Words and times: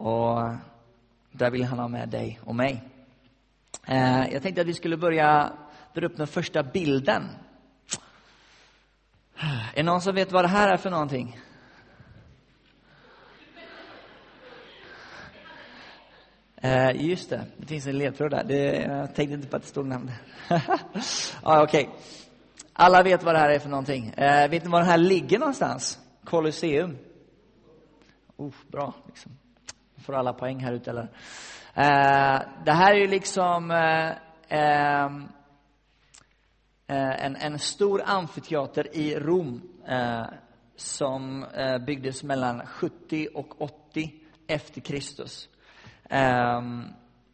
Och 0.00 0.50
där 1.32 1.50
vill 1.50 1.64
han 1.64 1.78
ha 1.78 1.88
med 1.88 2.08
dig 2.08 2.40
och 2.44 2.54
mig. 2.54 2.82
Eh, 3.86 4.32
jag 4.32 4.42
tänkte 4.42 4.60
att 4.60 4.66
vi 4.66 4.74
skulle 4.74 4.96
börja 4.96 5.52
dra 5.94 6.06
upp 6.06 6.16
den 6.16 6.26
första 6.26 6.62
bilden. 6.62 7.28
Är 9.36 9.76
det 9.76 9.82
någon 9.82 10.00
som 10.00 10.14
vet 10.14 10.32
vad 10.32 10.44
det 10.44 10.48
här 10.48 10.68
är 10.68 10.76
för 10.76 10.90
någonting? 10.90 11.38
Eh, 16.56 17.06
just 17.06 17.30
det, 17.30 17.44
det 17.56 17.66
finns 17.66 17.86
en 17.86 17.98
ledtråd 17.98 18.30
där. 18.30 18.44
Det, 18.44 18.82
jag 18.82 19.14
tänkte 19.14 19.34
inte 19.34 19.48
på 19.48 19.56
att 19.56 19.62
det 19.62 19.68
stod 19.68 19.86
namn. 19.86 20.10
ja, 20.48 20.60
Okej. 21.42 21.62
Okay. 21.62 21.86
Alla 22.72 23.02
vet 23.02 23.22
vad 23.22 23.34
det 23.34 23.38
här 23.38 23.50
är 23.50 23.58
för 23.58 23.68
någonting. 23.68 24.08
Eh, 24.08 24.50
vet 24.50 24.64
ni 24.64 24.70
var 24.70 24.80
den 24.80 24.88
här 24.88 24.98
ligger 24.98 25.38
någonstans? 25.38 25.98
Colosseum. 26.24 26.98
Oh, 28.36 28.52
bra. 28.68 28.94
Liksom. 29.06 29.39
Får 30.00 30.14
alla 30.14 30.32
poäng 30.32 30.60
här 30.60 30.72
ute, 30.72 30.90
eller? 30.90 31.08
Eh, 31.74 32.40
det 32.64 32.72
här 32.72 32.94
är 32.94 32.98
ju 32.98 33.06
liksom 33.06 33.70
eh, 33.70 34.12
ehm, 34.48 35.28
eh, 36.86 37.24
en, 37.24 37.36
en 37.36 37.58
stor 37.58 38.02
amfiteater 38.06 38.96
i 38.96 39.18
Rom 39.18 39.62
eh, 39.88 40.26
som 40.76 41.44
eh, 41.44 41.78
byggdes 41.78 42.22
mellan 42.22 42.66
70 42.66 43.28
och 43.34 43.62
80 43.62 44.14
efter 44.46 44.80
Kristus. 44.80 45.48
Ehm, 46.10 46.84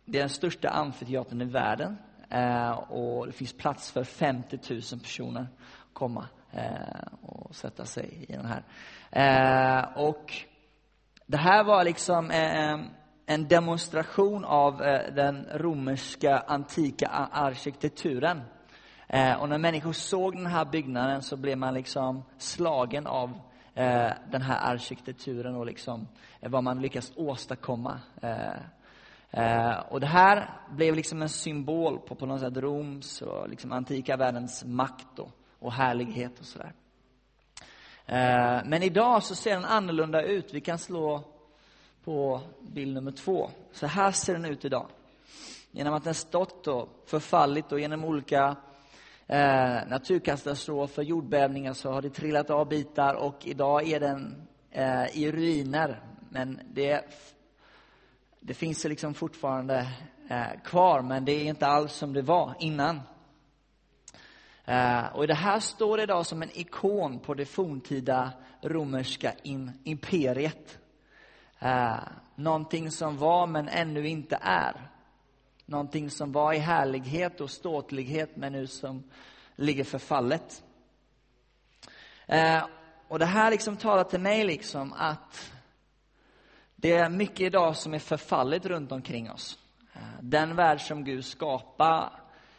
det 0.05 0.19
är 0.19 0.22
den 0.22 0.28
största 0.28 0.69
amfiteatern 0.69 1.42
i 1.42 1.44
världen 1.44 1.98
eh, 2.30 2.70
och 2.70 3.27
det 3.27 3.33
finns 3.33 3.52
plats 3.52 3.92
för 3.92 4.05
50 4.05 4.58
000 4.70 4.80
personer 5.00 5.41
att 5.41 5.94
komma 5.94 6.28
eh, 6.52 7.12
och 7.22 7.55
sätta 7.55 7.84
sig 7.84 8.27
i 8.28 8.33
den 8.33 8.46
här. 8.46 8.62
Och 9.96 10.33
det 11.26 11.36
här 11.36 11.64
var 11.64 11.84
liksom 11.84 12.30
eh, 12.30 12.72
eh, 12.72 12.80
en 13.26 13.48
demonstration 13.48 14.44
av 14.44 14.82
eh, 14.82 15.14
den 15.14 15.46
romerska 15.54 16.38
antika 16.38 17.06
arkitekturen. 17.33 18.41
Och 19.41 19.48
när 19.48 19.58
människor 19.58 19.92
såg 19.92 20.36
den 20.36 20.46
här 20.46 20.64
byggnaden 20.64 21.22
så 21.22 21.36
blev 21.36 21.58
man 21.58 21.74
liksom 21.74 22.22
slagen 22.38 23.06
av 23.06 23.41
den 24.30 24.42
här 24.42 24.72
arkitekturen 24.72 25.55
och 25.55 25.66
liksom 25.66 26.08
vad 26.41 26.64
man 26.64 26.83
lyckats 26.83 27.12
åstadkomma. 27.16 28.00
Och 29.88 30.00
det 30.00 30.06
här 30.06 30.50
blev 30.70 30.94
liksom 30.94 31.22
en 31.22 31.28
symbol 31.28 31.98
på, 31.98 32.14
på 32.14 32.27
något 32.27 32.40
sätt 32.40 32.56
Roms 32.56 33.22
och 33.22 33.48
liksom 33.48 33.72
antika 33.72 34.16
världens 34.16 34.64
makt 34.64 35.18
och, 35.18 35.30
och 35.58 35.72
härlighet 35.72 36.40
och 36.40 36.46
sådär. 36.46 36.72
Eh, 38.06 38.60
men 38.64 38.82
idag 38.82 39.22
så 39.22 39.34
ser 39.34 39.54
den 39.54 39.64
annorlunda 39.64 40.22
ut. 40.22 40.54
Vi 40.54 40.60
kan 40.60 40.78
slå 40.78 41.24
på 42.04 42.40
bild 42.60 42.94
nummer 42.94 43.12
två. 43.12 43.50
Så 43.72 43.86
här 43.86 44.12
ser 44.12 44.32
den 44.32 44.44
ut 44.44 44.64
idag. 44.64 44.86
Genom 45.70 45.94
att 45.94 46.04
den 46.04 46.14
stått 46.14 46.66
och 46.66 46.88
förfallit 47.06 47.72
och 47.72 47.80
genom 47.80 48.04
olika 48.04 48.56
eh, 49.27 49.88
naturkatastrofer, 49.88 51.02
jordbävningar 51.02 51.72
så 51.72 51.90
har 51.90 52.02
det 52.02 52.10
trillat 52.10 52.50
av 52.50 52.68
bitar 52.68 53.14
och 53.14 53.46
idag 53.46 53.88
är 53.88 54.00
den 54.00 54.48
eh, 54.70 55.18
i 55.18 55.32
ruiner. 55.32 56.00
Men 56.30 56.60
det, 56.72 57.04
det 58.40 58.54
finns 58.54 58.84
liksom 58.84 59.14
fortfarande 59.14 59.86
eh, 60.28 60.60
kvar, 60.64 61.02
men 61.02 61.24
det 61.24 61.32
är 61.32 61.44
inte 61.44 61.66
alls 61.66 61.92
som 61.92 62.12
det 62.12 62.22
var 62.22 62.54
innan. 62.58 63.00
Eh, 64.67 65.06
och 65.06 65.27
och 65.27 65.27
det 65.27 65.34
här 65.34 65.61
står 65.61 66.00
idag 66.00 66.27
som 66.27 66.42
en 66.42 66.59
ikon 66.59 67.19
på 67.19 67.34
det 67.34 67.47
forntida 67.47 68.33
romerska 68.62 69.33
imperiet. 69.84 70.78
Eh, 71.58 71.98
någonting 72.34 72.91
som 72.91 73.17
var 73.17 73.47
men 73.47 73.69
ännu 73.69 74.08
inte 74.08 74.39
är. 74.42 74.91
Någonting 75.67 76.11
som 76.11 76.33
var 76.33 76.53
i 76.53 76.58
härlighet 76.58 77.41
och 77.41 77.50
ståtlighet 77.50 78.36
men 78.36 78.53
nu 78.53 78.67
som 78.67 79.11
ligger 79.56 79.84
förfallet. 79.84 80.63
Eh, 82.27 82.64
och 83.08 83.19
det 83.19 83.27
här 83.27 83.51
liksom 83.51 83.77
talar 83.77 84.05
till 84.05 84.20
mig 84.20 84.45
liksom 84.45 84.92
att 84.92 85.52
det 86.77 86.92
är 86.92 87.08
mycket 87.08 87.40
idag 87.40 87.77
som 87.77 87.95
är 87.95 87.98
förfallet 87.98 88.67
runt 88.67 88.92
omkring 88.92 89.30
oss. 89.30 89.58
Den 90.20 90.57
värld 90.57 90.80
som 90.80 91.05
Gud 91.05 91.24
skapade 91.24 92.11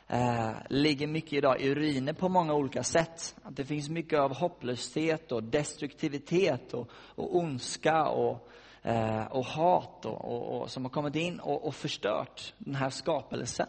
eh, 0.08 0.52
ligger 0.70 1.08
mycket 1.08 1.34
idag 1.34 1.62
i 1.62 1.76
ruiner 1.76 2.14
på 2.14 2.30
många 2.30 2.54
olika 2.54 2.84
sätt. 2.84 3.36
Att 3.44 3.56
det 3.56 3.66
finns 3.66 3.90
mycket 3.90 4.20
av 4.20 4.36
hopplöshet 4.36 5.32
och 5.32 5.44
destruktivitet 5.44 6.74
och, 6.74 6.90
och 6.92 7.36
ondska 7.36 8.06
och 8.08 8.50
eh, 8.82 9.26
och 9.26 9.46
hat 9.46 10.06
och, 10.06 10.26
och, 10.26 10.62
och, 10.62 10.72
som 10.72 10.86
har 10.86 10.90
kommit 10.90 11.16
in 11.16 11.40
och, 11.40 11.68
och 11.68 11.76
förstört 11.76 12.54
den 12.58 12.76
här 12.76 12.90
skapelsen. 12.90 13.68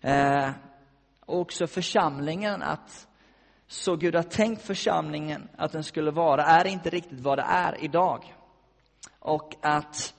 Eh, 0.00 0.50
och 1.20 1.40
också 1.40 1.66
församlingen, 1.66 2.62
att 2.62 3.08
så 3.66 3.96
Gud 3.96 4.14
har 4.14 4.22
tänkt 4.22 4.62
församlingen 4.62 5.48
att 5.56 5.72
den 5.72 5.84
skulle 5.84 6.10
vara, 6.10 6.42
är 6.42 6.66
inte 6.66 6.90
riktigt 6.90 7.20
vad 7.20 7.38
det 7.38 7.46
är 7.48 7.84
idag. 7.84 8.34
Och 9.18 9.54
att 9.62 10.14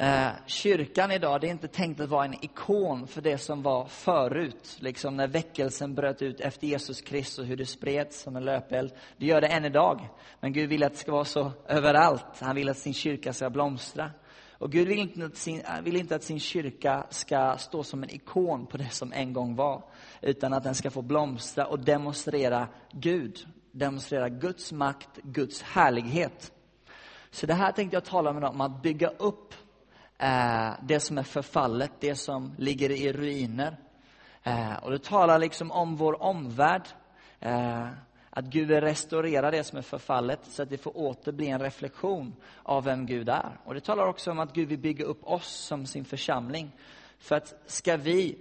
Eh, 0.00 0.30
kyrkan 0.46 1.10
idag, 1.10 1.40
det 1.40 1.46
är 1.46 1.50
inte 1.50 1.68
tänkt 1.68 2.00
att 2.00 2.08
vara 2.08 2.24
en 2.24 2.44
ikon 2.44 3.06
för 3.06 3.20
det 3.20 3.38
som 3.38 3.62
var 3.62 3.86
förut. 3.86 4.76
Liksom 4.80 5.16
när 5.16 5.28
väckelsen 5.28 5.94
bröt 5.94 6.22
ut 6.22 6.40
efter 6.40 6.66
Jesus 6.66 7.00
Kristus, 7.00 7.48
hur 7.48 7.56
det 7.56 7.66
spreds 7.66 8.22
som 8.22 8.36
en 8.36 8.44
löpeld. 8.44 8.92
Det 9.16 9.26
gör 9.26 9.40
det 9.40 9.46
än 9.46 9.64
idag. 9.64 10.08
Men 10.40 10.52
Gud 10.52 10.68
vill 10.68 10.82
att 10.82 10.92
det 10.92 10.98
ska 10.98 11.12
vara 11.12 11.24
så 11.24 11.52
överallt. 11.68 12.24
Han 12.40 12.56
vill 12.56 12.68
att 12.68 12.78
sin 12.78 12.94
kyrka 12.94 13.32
ska 13.32 13.50
blomstra. 13.50 14.10
Och 14.52 14.72
Gud 14.72 14.88
vill 14.88 14.98
inte, 14.98 15.24
att 15.24 15.36
sin, 15.36 15.60
eh, 15.60 15.80
vill 15.82 15.96
inte 15.96 16.14
att 16.16 16.22
sin 16.22 16.40
kyrka 16.40 17.06
ska 17.10 17.56
stå 17.58 17.82
som 17.82 18.02
en 18.02 18.10
ikon 18.10 18.66
på 18.66 18.76
det 18.76 18.90
som 18.90 19.12
en 19.12 19.32
gång 19.32 19.56
var. 19.56 19.84
Utan 20.20 20.52
att 20.52 20.64
den 20.64 20.74
ska 20.74 20.90
få 20.90 21.02
blomstra 21.02 21.66
och 21.66 21.78
demonstrera 21.78 22.68
Gud. 22.92 23.38
Demonstrera 23.72 24.28
Guds 24.28 24.72
makt, 24.72 25.10
Guds 25.22 25.62
härlighet. 25.62 26.52
Så 27.30 27.46
det 27.46 27.54
här 27.54 27.72
tänkte 27.72 27.96
jag 27.96 28.04
tala 28.04 28.32
med 28.32 28.44
om, 28.44 28.60
att 28.60 28.82
bygga 28.82 29.08
upp 29.08 29.54
Eh, 30.18 30.72
det 30.82 31.00
som 31.00 31.18
är 31.18 31.22
förfallet, 31.22 31.92
det 32.00 32.14
som 32.14 32.54
ligger 32.58 32.90
i 32.90 33.12
ruiner. 33.12 33.76
Eh, 34.42 34.76
och 34.76 34.90
det 34.90 35.02
talar 35.04 35.38
liksom 35.38 35.70
om 35.70 35.96
vår 35.96 36.22
omvärld. 36.22 36.88
Eh, 37.40 37.88
att 38.30 38.44
Gud 38.44 38.68
vill 38.68 38.80
restaurera 38.80 39.50
det 39.50 39.64
som 39.64 39.78
är 39.78 39.82
förfallet 39.82 40.40
så 40.42 40.62
att 40.62 40.70
det 40.70 40.78
får 40.78 40.96
åter 40.96 41.32
bli 41.32 41.48
en 41.48 41.60
reflektion 41.60 42.34
av 42.62 42.84
vem 42.84 43.06
Gud 43.06 43.28
är. 43.28 43.60
Och 43.64 43.74
det 43.74 43.80
talar 43.80 44.06
också 44.06 44.30
om 44.30 44.38
att 44.38 44.54
Gud 44.54 44.68
vill 44.68 44.78
bygga 44.78 45.04
upp 45.04 45.24
oss 45.24 45.48
som 45.48 45.86
sin 45.86 46.04
församling. 46.04 46.72
För 47.18 47.36
att 47.36 47.62
ska 47.66 47.96
vi 47.96 48.38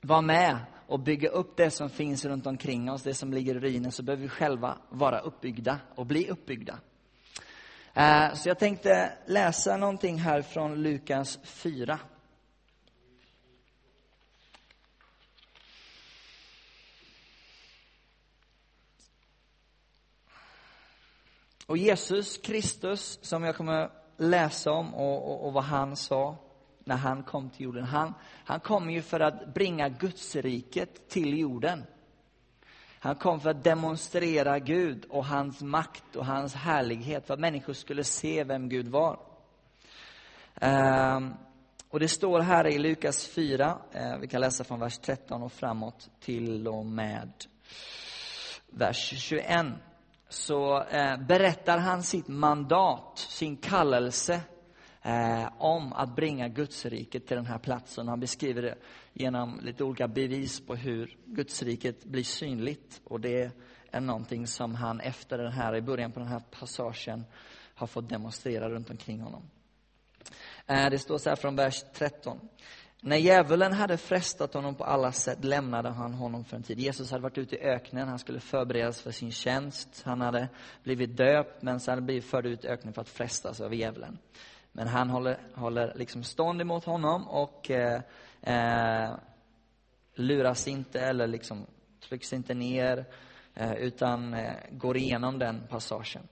vara 0.00 0.20
med 0.20 0.58
och 0.86 1.00
bygga 1.00 1.28
upp 1.28 1.56
det 1.56 1.70
som 1.70 1.90
finns 1.90 2.24
runt 2.24 2.46
omkring 2.46 2.90
oss, 2.90 3.02
det 3.02 3.14
som 3.14 3.32
ligger 3.32 3.56
i 3.56 3.60
ruinen, 3.60 3.92
så 3.92 4.02
behöver 4.02 4.22
vi 4.22 4.28
själva 4.28 4.78
vara 4.88 5.18
uppbyggda 5.18 5.78
och 5.94 6.06
bli 6.06 6.28
uppbyggda. 6.28 6.78
Eh, 7.96 8.34
Så 8.34 8.48
jag 8.48 8.58
tänkte 8.58 9.12
läsa 9.26 9.76
någonting 9.76 10.18
här 10.18 10.42
från 10.42 10.82
Lukas 10.82 11.38
4. 11.42 11.98
Och 21.66 21.76
Jesus 21.76 22.38
Kristus, 22.38 23.18
som 23.22 23.44
jag 23.44 23.56
kommer 23.56 23.90
läsa 24.16 24.72
om 24.72 24.94
och, 24.94 25.30
och, 25.30 25.46
och, 25.46 25.52
vad 25.52 25.64
han 25.64 25.96
sa 25.96 26.36
när 26.84 26.96
han 26.96 27.22
kom 27.22 27.50
till 27.50 27.64
jorden. 27.64 27.84
Han, 27.84 28.14
han 28.44 28.60
kom 28.60 28.90
ju 28.90 29.02
för 29.02 29.20
att 29.20 29.54
bringa 29.54 29.88
Gudsriket 29.88 31.08
till 31.08 31.38
jorden. 31.38 31.84
Han 32.98 33.14
kom 33.14 33.40
för 33.40 33.50
att 33.50 33.64
demonstrera 33.64 34.58
Gud 34.58 35.04
och 35.04 35.24
hans 35.24 35.62
makt 35.62 36.16
och 36.16 36.26
hans 36.26 36.54
härlighet, 36.54 37.26
för 37.26 37.34
att 37.34 37.40
människor 37.40 37.72
skulle 37.72 38.04
se 38.04 38.44
vem 38.44 38.68
Gud 38.68 38.88
var. 38.88 39.18
Ehm, 40.60 41.34
och 41.90 42.00
det 42.00 42.08
står 42.08 42.40
här 42.40 42.66
i 42.66 42.78
Lukas 42.78 43.26
4, 43.26 43.78
eh, 43.92 44.16
vi 44.16 44.28
kan 44.28 44.40
läsa 44.40 44.64
från 44.64 44.80
vers 44.80 44.98
13 44.98 45.42
och 45.42 45.52
framåt 45.52 46.10
till 46.20 46.68
och 46.68 46.86
med 46.86 47.30
vers 48.70 49.12
21. 49.16 49.66
Så 50.28 50.82
eh, 50.82 51.16
berättar 51.16 51.78
han 51.78 52.02
sitt 52.02 52.28
mandat, 52.28 53.18
sin 53.18 53.56
kallelse 53.56 54.40
eh, 55.06 55.48
om 55.58 55.92
att 55.92 56.16
bringa 56.16 56.48
Gudsriket 56.48 57.26
till 57.26 57.36
den 57.36 57.46
här 57.46 57.58
platsen. 57.58 58.08
Han 58.08 58.20
beskriver 58.20 58.62
det 58.62 58.74
genom 59.12 59.60
lite 59.62 59.84
olika 59.84 60.08
bevis 60.08 60.66
på 60.66 60.74
hur 60.74 61.16
Gudsriket 61.24 62.04
blir 62.04 62.22
synligt. 62.22 63.00
Och 63.04 63.20
det 63.20 63.50
är 63.90 64.00
någonting 64.00 64.46
som 64.46 64.74
han 64.74 65.00
efter 65.00 65.38
den 65.38 65.52
här, 65.52 65.76
i 65.76 65.82
början 65.82 66.12
på 66.12 66.20
den 66.20 66.28
här 66.28 66.42
passagen 66.50 67.24
har 67.74 67.86
fått 67.86 68.08
demonstrera 68.08 68.68
runt 68.68 68.90
omkring 68.90 69.20
honom. 69.20 69.42
Eh, 70.66 70.90
det 70.90 70.98
står 70.98 71.18
så 71.18 71.28
här 71.28 71.36
från 71.36 71.56
vers 71.56 71.84
13. 71.94 72.48
När 73.00 73.16
djävulen 73.16 73.72
hade 73.72 73.96
frestat 73.96 74.54
honom 74.54 74.74
på 74.74 74.84
alla 74.84 75.12
sätt 75.12 75.44
lämnade 75.44 75.88
han 75.88 76.14
honom 76.14 76.44
för 76.44 76.56
en 76.56 76.62
tid. 76.62 76.78
Jesus 76.78 77.10
hade 77.10 77.22
varit 77.22 77.38
ute 77.38 77.56
i 77.56 77.60
öknen, 77.60 78.08
han 78.08 78.18
skulle 78.18 78.40
förberedas 78.40 79.00
för 79.00 79.10
sin 79.10 79.32
tjänst. 79.32 80.02
Han 80.04 80.20
hade 80.20 80.48
blivit 80.82 81.16
döpt, 81.16 81.62
men 81.62 81.80
sen 81.80 81.92
hade 81.92 82.02
blivit 82.02 82.24
förd 82.24 82.46
ut 82.46 82.64
i 82.64 82.68
öknen 82.68 82.94
för 82.94 83.00
att 83.00 83.08
frestas 83.08 83.60
av 83.60 83.74
djävulen. 83.74 84.18
Men 84.76 84.88
han 84.88 85.10
håller, 85.10 85.38
håller 85.54 85.92
liksom 85.94 86.22
stånd 86.22 86.60
emot 86.60 86.84
honom 86.84 87.28
och 87.28 87.70
eh, 87.70 88.00
eh, 88.42 89.14
luras 90.14 90.68
inte 90.68 91.00
eller 91.00 91.26
liksom 91.26 91.66
trycks 92.08 92.32
inte 92.32 92.54
ner, 92.54 93.04
eh, 93.54 93.72
utan 93.72 94.34
eh, 94.34 94.52
går 94.70 94.96
igenom 94.96 95.38
den 95.38 95.62
passagen. 95.68 96.22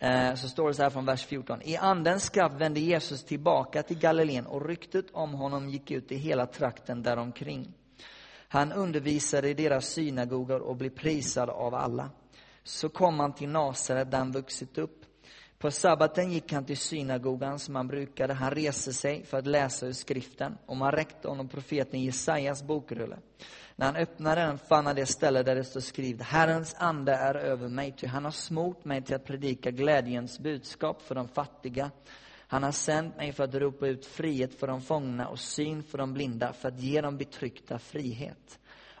Eh, 0.00 0.34
så 0.34 0.48
står 0.48 0.68
det 0.68 0.74
så 0.74 0.82
här 0.82 0.90
från 0.90 1.04
vers 1.04 1.26
14. 1.26 1.62
I 1.62 1.76
andens 1.76 2.28
kraft 2.28 2.54
vände 2.54 2.80
Jesus 2.80 3.24
tillbaka 3.24 3.82
till 3.82 3.98
Galileen 3.98 4.46
och 4.46 4.66
ryktet 4.66 5.06
om 5.12 5.34
honom 5.34 5.68
gick 5.68 5.90
ut 5.90 6.12
i 6.12 6.16
hela 6.16 6.46
trakten 6.46 7.02
däromkring. 7.02 7.72
Han 8.48 8.72
undervisade 8.72 9.48
i 9.48 9.54
deras 9.54 9.86
synagogor 9.86 10.60
och 10.60 10.76
blev 10.76 10.90
prisad 10.90 11.50
av 11.50 11.74
alla. 11.74 12.10
Så 12.62 12.88
kom 12.88 13.20
han 13.20 13.32
till 13.32 13.48
Nasaret 13.48 14.10
där 14.10 14.18
han 14.18 14.32
vuxit 14.32 14.78
upp. 14.78 14.97
På 15.58 15.70
sabbaten 15.70 16.32
gick 16.32 16.52
han 16.52 16.64
till 16.64 16.76
synagogan 16.76 17.58
som 17.58 17.74
han 17.74 17.88
brukade. 17.88 18.34
Han 18.34 18.50
reste 18.50 18.92
sig 18.92 19.24
för 19.24 19.38
att 19.38 19.46
läsa 19.46 19.86
ur 19.86 19.92
skriften 19.92 20.58
och 20.66 20.76
man 20.76 20.92
räckte 20.92 21.28
honom 21.28 21.48
profeten 21.48 22.02
Jesajas 22.02 22.62
bokrulle. 22.62 23.18
När 23.76 23.86
han 23.86 23.96
öppnade 23.96 24.40
den 24.40 24.58
fann 24.58 24.86
han 24.86 24.96
det 24.96 25.06
ställe 25.06 25.42
där 25.42 25.54
det 25.54 25.64
står 25.64 25.80
skrivet 25.80 26.26
Herrens 26.26 26.74
ande 26.78 27.12
är 27.12 27.34
över 27.34 27.68
mig, 27.68 27.94
ty 27.96 28.06
han 28.06 28.24
har 28.24 28.30
smort 28.30 28.84
mig 28.84 29.02
till 29.02 29.14
att 29.14 29.24
predika 29.24 29.70
glädjens 29.70 30.38
budskap 30.38 31.02
för 31.02 31.14
de 31.14 31.28
fattiga. 31.28 31.90
Han 32.50 32.62
har 32.62 32.72
sänt 32.72 33.16
mig 33.16 33.32
för 33.32 33.44
att 33.44 33.54
ropa 33.54 33.86
ut 33.86 34.06
frihet 34.06 34.54
för 34.60 34.66
de 34.66 34.80
fångna 34.80 35.28
och 35.28 35.38
syn 35.38 35.82
för 35.82 35.98
de 35.98 36.12
blinda, 36.12 36.52
för 36.52 36.68
att 36.68 36.80
ge 36.80 37.00
de 37.00 37.16
betryckta 37.16 37.78
frihet 37.78 38.58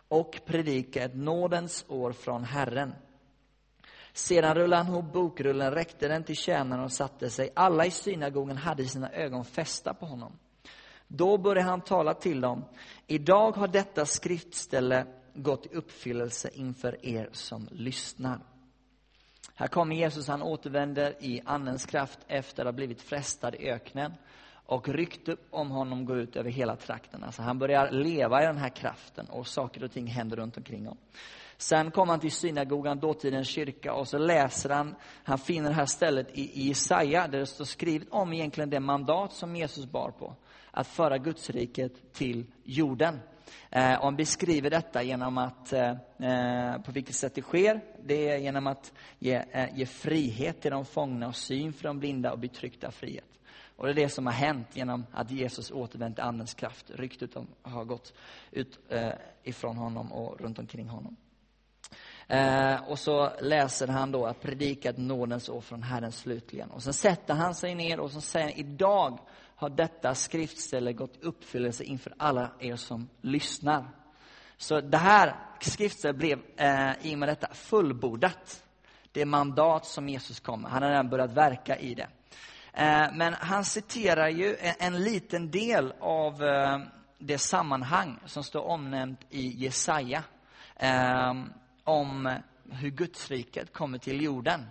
och 0.08 0.40
predika 0.46 1.04
ett 1.04 1.16
nådens 1.16 1.84
år 1.88 2.12
från 2.12 2.44
Herren. 2.44 2.92
Sedan 4.12 4.54
rullade 4.54 4.82
han 4.82 4.92
ihop 4.92 5.12
bokrullen, 5.12 5.70
räckte 5.70 6.08
den 6.08 6.24
till 6.24 6.36
tjänaren 6.36 6.84
och 6.84 6.92
satte 6.92 7.30
sig. 7.30 7.50
Alla 7.54 7.86
i 7.86 7.90
synagogan 7.90 8.56
hade 8.56 8.84
sina 8.84 9.10
ögon 9.12 9.44
fästa 9.44 9.94
på 9.94 10.06
honom. 10.06 10.38
Då 11.08 11.38
började 11.38 11.70
han 11.70 11.80
tala 11.80 12.14
till 12.14 12.40
dem. 12.40 12.64
Idag 13.06 13.52
har 13.52 13.68
detta 13.68 14.06
skriftställe 14.06 15.06
gått 15.34 15.66
i 15.66 15.68
uppfyllelse 15.68 16.50
inför 16.54 17.06
er 17.06 17.28
som 17.32 17.68
lyssnar. 17.70 18.40
Här 19.54 19.66
kommer 19.66 19.96
Jesus, 19.96 20.28
han 20.28 20.42
återvänder 20.42 21.24
i 21.24 21.42
Andens 21.44 21.86
kraft 21.86 22.18
efter 22.28 22.62
att 22.62 22.66
ha 22.66 22.72
blivit 22.72 23.02
frestad 23.02 23.54
i 23.54 23.70
öknen. 23.70 24.12
Och 24.70 24.88
ryktet 24.88 25.38
om 25.50 25.70
honom 25.70 26.04
går 26.04 26.18
ut 26.18 26.36
över 26.36 26.50
hela 26.50 26.76
trakten. 26.76 27.24
Alltså 27.24 27.42
han 27.42 27.58
börjar 27.58 27.90
leva 27.90 28.42
i 28.42 28.46
den 28.46 28.56
här 28.56 28.68
kraften 28.68 29.26
och 29.26 29.46
saker 29.46 29.84
och 29.84 29.92
ting 29.92 30.06
händer 30.06 30.36
runt 30.36 30.56
omkring 30.56 30.84
honom. 30.84 30.98
Sen 31.60 31.90
kommer 31.90 32.12
han 32.12 32.20
till 32.20 32.32
synagogan, 32.32 32.98
dåtidens 32.98 33.48
kyrka, 33.48 33.94
och 33.94 34.08
så 34.08 34.18
läser 34.18 34.70
han, 34.70 34.94
han 35.24 35.38
finner 35.38 35.68
det 35.68 35.74
här 35.74 35.86
stället 35.86 36.38
i 36.38 36.68
Jesaja, 36.68 37.28
där 37.28 37.38
det 37.38 37.46
står 37.46 37.64
skrivet 37.64 38.08
om 38.10 38.32
egentligen 38.32 38.70
det 38.70 38.80
mandat 38.80 39.32
som 39.32 39.56
Jesus 39.56 39.86
bar 39.86 40.10
på 40.10 40.36
att 40.70 40.86
föra 40.86 41.18
Gudsriket 41.18 42.12
till 42.12 42.46
jorden. 42.64 43.20
Eh, 43.70 43.94
och 43.94 44.04
han 44.04 44.16
beskriver 44.16 44.70
detta 44.70 45.02
genom 45.02 45.38
att, 45.38 45.72
eh, 45.72 45.90
eh 46.18 46.82
på 46.82 46.92
vilket 46.92 47.14
sätt 47.14 47.34
det 47.34 47.42
sker. 47.42 47.80
Det 48.04 48.28
är 48.28 48.38
genom 48.38 48.66
att 48.66 48.92
ge, 49.18 49.44
eh, 49.50 49.78
ge 49.78 49.86
frihet 49.86 50.60
till 50.60 50.70
de 50.70 50.84
fångna 50.84 51.28
och 51.28 51.36
syn 51.36 51.72
för 51.72 51.84
de 51.84 51.98
blinda 51.98 52.32
och 52.32 52.38
betryckta 52.38 52.90
frihet. 52.90 53.38
Och 53.76 53.86
det 53.86 53.92
är 53.92 53.94
det 53.94 54.08
som 54.08 54.26
har 54.26 54.32
hänt 54.32 54.68
genom 54.72 55.06
att 55.12 55.30
Jesus 55.30 55.70
återvänt 55.70 56.16
till 56.16 56.24
Andens 56.24 56.54
kraft. 56.54 56.90
Ryktet 56.90 57.30
har 57.62 57.84
gått 57.84 58.12
ut 58.50 58.78
eh, 58.88 59.12
ifrån 59.42 59.76
honom 59.76 60.12
och 60.12 60.40
runt 60.40 60.58
omkring 60.58 60.88
honom. 60.88 61.16
Eh, 62.28 62.82
och 62.88 62.98
så 62.98 63.32
läser 63.40 63.88
han 63.88 64.12
då 64.12 64.26
att 64.26 64.40
predika 64.40 64.90
ett 64.90 64.98
nådens 64.98 65.48
år 65.48 65.60
från 65.60 65.82
Herren 65.82 66.12
slutligen. 66.12 66.70
Och 66.70 66.82
sen 66.82 66.92
sätter 66.92 67.34
han 67.34 67.54
sig 67.54 67.74
ner 67.74 68.00
och 68.00 68.10
så 68.10 68.20
säger 68.20 68.58
idag 68.58 69.18
har 69.56 69.70
detta 69.70 70.14
skriftställe 70.14 70.92
gått 70.92 71.16
i 71.16 71.20
uppfyllelse 71.20 71.84
inför 71.84 72.14
alla 72.16 72.50
er 72.58 72.76
som 72.76 73.08
lyssnar. 73.20 73.84
Så 74.56 74.80
det 74.80 74.98
här 74.98 75.36
skriftstället 75.60 76.16
blev 76.16 76.40
eh, 76.56 76.92
i 77.02 77.14
och 77.14 77.18
med 77.18 77.28
detta 77.28 77.48
fullbordat. 77.54 78.64
Det 79.12 79.24
mandat 79.24 79.86
som 79.86 80.08
Jesus 80.08 80.40
kom 80.40 80.62
med. 80.62 80.70
Han 80.70 80.82
har 80.82 80.90
redan 80.90 81.08
börjat 81.08 81.32
verka 81.32 81.76
i 81.76 81.94
det. 81.94 82.08
Eh, 82.72 83.12
men 83.12 83.34
han 83.34 83.64
citerar 83.64 84.28
ju 84.28 84.56
en, 84.60 84.74
en 84.78 85.04
liten 85.04 85.50
del 85.50 85.92
av 86.00 86.42
eh, 86.44 86.78
det 87.18 87.38
sammanhang 87.38 88.18
som 88.26 88.44
står 88.44 88.62
omnämnt 88.62 89.20
i 89.30 89.64
Jesaja. 89.64 90.22
Ehm, 90.76 91.52
om 91.88 92.30
hur 92.70 92.90
Gudsriket 92.90 93.72
kommer 93.72 93.98
till 93.98 94.22
jorden. 94.22 94.66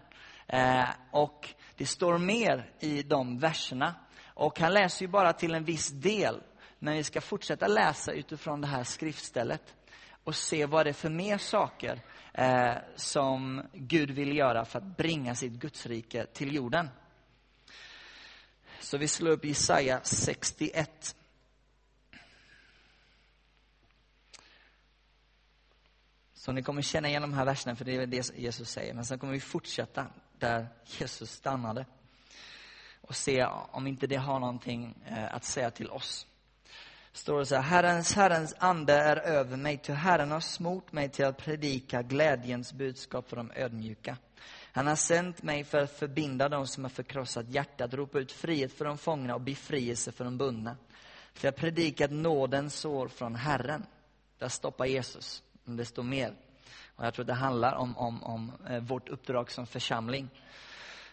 Eh, 0.47 0.89
och 1.11 1.49
det 1.75 1.85
står 1.85 2.17
mer 2.17 2.71
i 2.79 3.03
de 3.03 3.39
verserna 3.39 3.95
och 4.25 4.59
han 4.59 4.73
läser 4.73 5.05
ju 5.05 5.11
bara 5.11 5.33
till 5.33 5.53
en 5.53 5.63
viss 5.63 5.89
del. 5.89 6.41
Men 6.79 6.93
vi 6.93 7.03
ska 7.03 7.21
fortsätta 7.21 7.67
läsa 7.67 8.11
utifrån 8.11 8.61
det 8.61 8.67
här 8.67 8.83
skriftstället 8.83 9.75
och 10.23 10.35
se 10.35 10.65
vad 10.65 10.85
det 10.85 10.89
är 10.89 10.93
för 10.93 11.09
mer 11.09 11.37
saker 11.37 12.01
eh, 12.33 12.73
som 12.95 13.61
Gud 13.73 14.11
vill 14.11 14.37
göra 14.37 14.65
för 14.65 14.79
att 14.79 14.97
bringa 14.97 15.35
sitt 15.35 15.53
Gudsrike 15.53 16.25
till 16.25 16.55
jorden. 16.55 16.89
Så 18.79 18.97
vi 18.97 19.07
slår 19.07 19.31
upp 19.31 19.45
Jesaja 19.45 19.99
61. 20.03 21.15
Så 26.47 26.53
ni 26.53 26.63
kommer 26.63 26.81
känna 26.81 27.07
igen 27.07 27.21
de 27.21 27.33
här 27.33 27.45
verserna, 27.45 27.75
för 27.75 27.85
det 27.85 27.95
är 27.95 28.07
det 28.07 28.37
Jesus 28.37 28.69
säger. 28.69 28.93
Men 28.93 29.05
sen 29.05 29.19
kommer 29.19 29.33
vi 29.33 29.39
fortsätta 29.39 30.07
där 30.39 30.67
Jesus 30.85 31.31
stannade 31.31 31.85
och 33.01 33.15
se 33.15 33.45
om 33.71 33.87
inte 33.87 34.07
det 34.07 34.15
har 34.15 34.39
någonting 34.39 34.95
eh, 35.05 35.35
att 35.35 35.43
säga 35.43 35.71
till 35.71 35.89
oss. 35.89 36.27
Står 37.11 37.39
det 37.39 37.45
så 37.45 37.55
här, 37.55 37.61
Herrens, 37.61 38.15
Herrens 38.15 38.55
ande 38.59 38.93
är 38.93 39.17
över 39.17 39.57
mig, 39.57 39.77
till 39.77 39.93
Herren 39.93 40.31
har 40.31 40.39
smort 40.39 40.91
mig 40.91 41.09
till 41.09 41.25
att 41.25 41.37
predika 41.37 42.01
glädjens 42.01 42.73
budskap 42.73 43.29
för 43.29 43.35
de 43.35 43.51
ödmjuka. 43.55 44.17
Han 44.71 44.87
har 44.87 44.95
sänt 44.95 45.43
mig 45.43 45.63
för 45.63 45.77
att 45.77 45.91
förbinda 45.91 46.49
dem 46.49 46.67
som 46.67 46.83
har 46.83 46.89
förkrossat 46.89 47.49
hjärtat, 47.49 47.93
ropa 47.93 48.19
ut 48.19 48.31
frihet 48.31 48.73
för 48.73 48.85
de 48.85 48.97
fångna 48.97 49.35
och 49.35 49.41
befrielse 49.41 50.11
för 50.11 50.23
de 50.23 50.37
bundna. 50.37 50.77
För 51.33 51.47
jag 51.47 51.55
predikat 51.55 52.11
nådens 52.11 52.75
sår 52.75 53.07
från 53.07 53.35
Herren. 53.35 53.85
Där 54.37 54.49
stoppar 54.49 54.85
Jesus, 54.85 55.43
men 55.67 55.77
det 55.77 55.85
står 55.85 56.03
mer. 56.03 56.33
Och 56.95 57.05
jag 57.05 57.13
tror 57.13 57.25
det 57.25 57.33
handlar 57.33 57.75
om, 57.75 57.97
om, 57.97 58.23
om 58.23 58.51
eh, 58.69 58.79
vårt 58.79 59.09
uppdrag 59.09 59.51
som 59.51 59.67
församling 59.67 60.29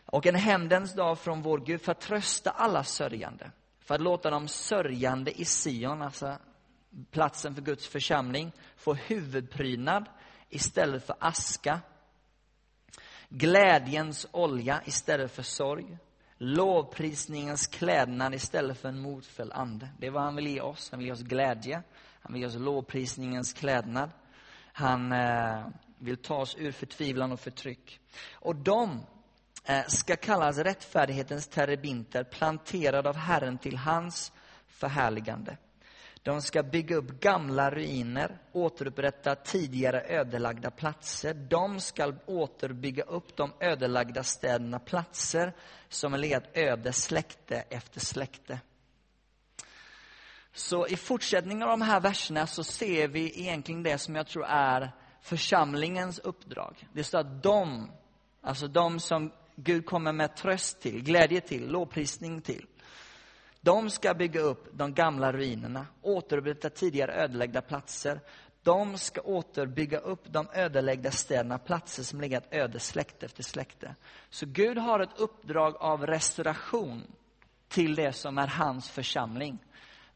och 0.06 0.26
en 0.26 0.34
hämndens 0.34 0.94
dag 0.94 1.18
från 1.18 1.42
vår 1.42 1.58
Gud 1.58 1.82
för 1.82 1.92
att 1.92 2.00
trösta 2.00 2.50
alla 2.50 2.84
sörjande. 2.84 3.50
För 3.78 3.94
att 3.94 4.00
låta 4.00 4.30
de 4.30 4.48
sörjande 4.48 5.40
i 5.40 5.44
Sion, 5.44 6.02
alltså 6.02 6.38
platsen 7.10 7.54
för 7.54 7.62
Guds 7.62 7.88
församling, 7.88 8.52
få 8.76 8.94
huvudprydnad 8.94 10.08
istället 10.48 11.06
för 11.06 11.16
aska. 11.18 11.80
Glädjens 13.28 14.26
olja 14.30 14.82
istället 14.84 15.32
för 15.32 15.42
sorg. 15.42 15.98
Lovprisningens 16.36 17.66
klädnad 17.66 18.34
istället 18.34 18.78
för 18.78 18.88
en 18.88 18.98
motfälld 18.98 19.52
ande. 19.52 19.88
Det 19.98 20.06
är 20.06 20.10
vad 20.10 20.22
han 20.22 20.36
vill 20.36 20.46
ge 20.46 20.60
oss. 20.60 20.90
Han 20.90 20.98
vill 20.98 21.06
ge 21.06 21.12
oss 21.12 21.22
glädje. 21.22 21.82
Han 22.20 22.32
vill 22.32 22.42
ge 22.42 22.48
oss 22.48 22.54
lovprisningens 22.54 23.52
klädnad. 23.52 24.10
Han 24.76 25.12
eh, 25.12 25.66
vill 25.98 26.16
ta 26.16 26.36
oss 26.36 26.56
ur 26.58 26.72
förtvivlan 26.72 27.32
och 27.32 27.40
förtryck. 27.40 28.00
Och 28.32 28.56
de 28.56 29.06
eh, 29.64 29.84
ska 29.88 30.16
kallas 30.16 30.58
rättfärdighetens 30.58 31.48
terebinter, 31.48 32.24
planterade 32.24 33.08
av 33.08 33.16
Herren 33.16 33.58
till 33.58 33.76
hans 33.76 34.32
förhärligande. 34.66 35.56
De 36.22 36.42
ska 36.42 36.62
bygga 36.62 36.96
upp 36.96 37.20
gamla 37.20 37.70
ruiner, 37.70 38.38
återupprätta 38.52 39.34
tidigare 39.34 40.00
ödelagda 40.08 40.70
platser. 40.70 41.34
De 41.34 41.80
ska 41.80 42.12
återbygga 42.26 43.02
upp 43.02 43.36
de 43.36 43.52
ödelagda 43.60 44.22
städerna, 44.22 44.78
platser 44.78 45.52
som 45.88 46.12
har 46.12 46.18
legat 46.18 46.56
öde 46.56 46.92
släkte 46.92 47.56
efter 47.56 48.00
släkte. 48.00 48.60
Så 50.56 50.86
i 50.86 50.96
fortsättningen 50.96 51.62
av 51.62 51.68
de 51.68 51.82
här 51.82 52.00
verserna 52.00 52.46
så 52.46 52.64
ser 52.64 53.08
vi 53.08 53.40
egentligen 53.40 53.82
det 53.82 53.98
som 53.98 54.14
jag 54.14 54.26
tror 54.26 54.44
är 54.46 54.92
församlingens 55.20 56.18
uppdrag. 56.18 56.88
Det 56.92 57.04
står 57.04 57.18
att 57.18 57.42
de, 57.42 57.90
alltså 58.42 58.68
de 58.68 59.00
som 59.00 59.32
Gud 59.56 59.86
kommer 59.86 60.12
med 60.12 60.36
tröst 60.36 60.80
till, 60.80 61.02
glädje 61.02 61.40
till, 61.40 61.70
lovprisning 61.70 62.40
till. 62.40 62.66
De 63.60 63.90
ska 63.90 64.14
bygga 64.14 64.40
upp 64.40 64.68
de 64.72 64.94
gamla 64.94 65.32
ruinerna, 65.32 65.86
återupprätta 66.02 66.70
tidigare 66.70 67.12
ödelagda 67.14 67.62
platser. 67.62 68.20
De 68.62 68.98
ska 68.98 69.20
återbygga 69.20 69.98
upp 69.98 70.32
de 70.32 70.48
ödelagda 70.54 71.10
städerna, 71.10 71.58
platser 71.58 72.02
som 72.02 72.20
legat 72.20 72.44
öde 72.50 72.80
släkte 72.80 73.26
efter 73.26 73.42
släkte. 73.42 73.94
Så 74.30 74.46
Gud 74.46 74.78
har 74.78 75.00
ett 75.00 75.18
uppdrag 75.20 75.76
av 75.76 76.06
restauration 76.06 77.02
till 77.68 77.94
det 77.94 78.12
som 78.12 78.38
är 78.38 78.46
hans 78.46 78.90
församling. 78.90 79.58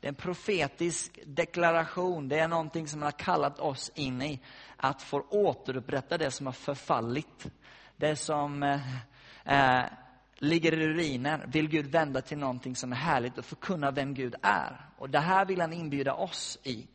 Det 0.00 0.06
är 0.06 0.08
en 0.08 0.14
profetisk 0.14 1.18
deklaration. 1.26 2.28
Det 2.28 2.38
är 2.38 2.48
någonting 2.48 2.88
som 2.88 3.02
han 3.02 3.06
har 3.12 3.18
kallat 3.18 3.58
oss 3.58 3.90
in 3.94 4.22
i. 4.22 4.40
Att 4.76 5.02
få 5.02 5.20
återupprätta 5.30 6.18
det 6.18 6.30
som 6.30 6.46
har 6.46 6.52
förfallit. 6.52 7.46
Det 7.96 8.16
som 8.16 8.62
eh, 8.62 8.80
eh, 9.44 9.84
ligger 10.38 10.72
i 10.72 10.88
ruiner 10.88 11.44
vill 11.46 11.68
Gud 11.68 11.86
vända 11.86 12.20
till 12.20 12.38
någonting 12.38 12.76
som 12.76 12.92
är 12.92 12.96
härligt 12.96 13.38
och 13.38 13.44
förkunna 13.44 13.90
vem 13.90 14.14
Gud 14.14 14.34
är. 14.42 14.90
Och 14.98 15.10
det 15.10 15.18
här 15.18 15.44
vill 15.44 15.60
han 15.60 15.72
inbjuda 15.72 16.14
oss 16.14 16.58
i. 16.62 16.86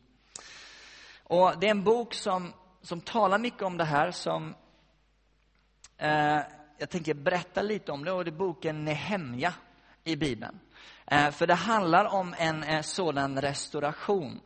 Och 1.22 1.58
Det 1.60 1.66
är 1.66 1.70
en 1.70 1.84
bok 1.84 2.14
som, 2.14 2.52
som 2.82 3.00
talar 3.00 3.38
mycket 3.38 3.62
om 3.62 3.76
det 3.76 3.84
här. 3.84 4.10
som 4.10 4.54
eh, 5.96 6.40
Jag 6.78 6.90
tänker 6.90 7.14
berätta 7.14 7.62
lite 7.62 7.92
om 7.92 8.04
det. 8.04 8.12
och 8.12 8.24
Det 8.24 8.30
är 8.30 8.32
boken 8.32 8.84
Nehemja 8.84 9.54
i 10.04 10.16
Bibeln. 10.16 10.60
Eh, 11.06 11.30
för 11.30 11.46
det 11.46 11.54
handlar 11.54 12.04
om 12.04 12.34
en 12.38 12.62
eh, 12.62 12.80
sådan 12.80 13.40
restauration. 13.40 14.40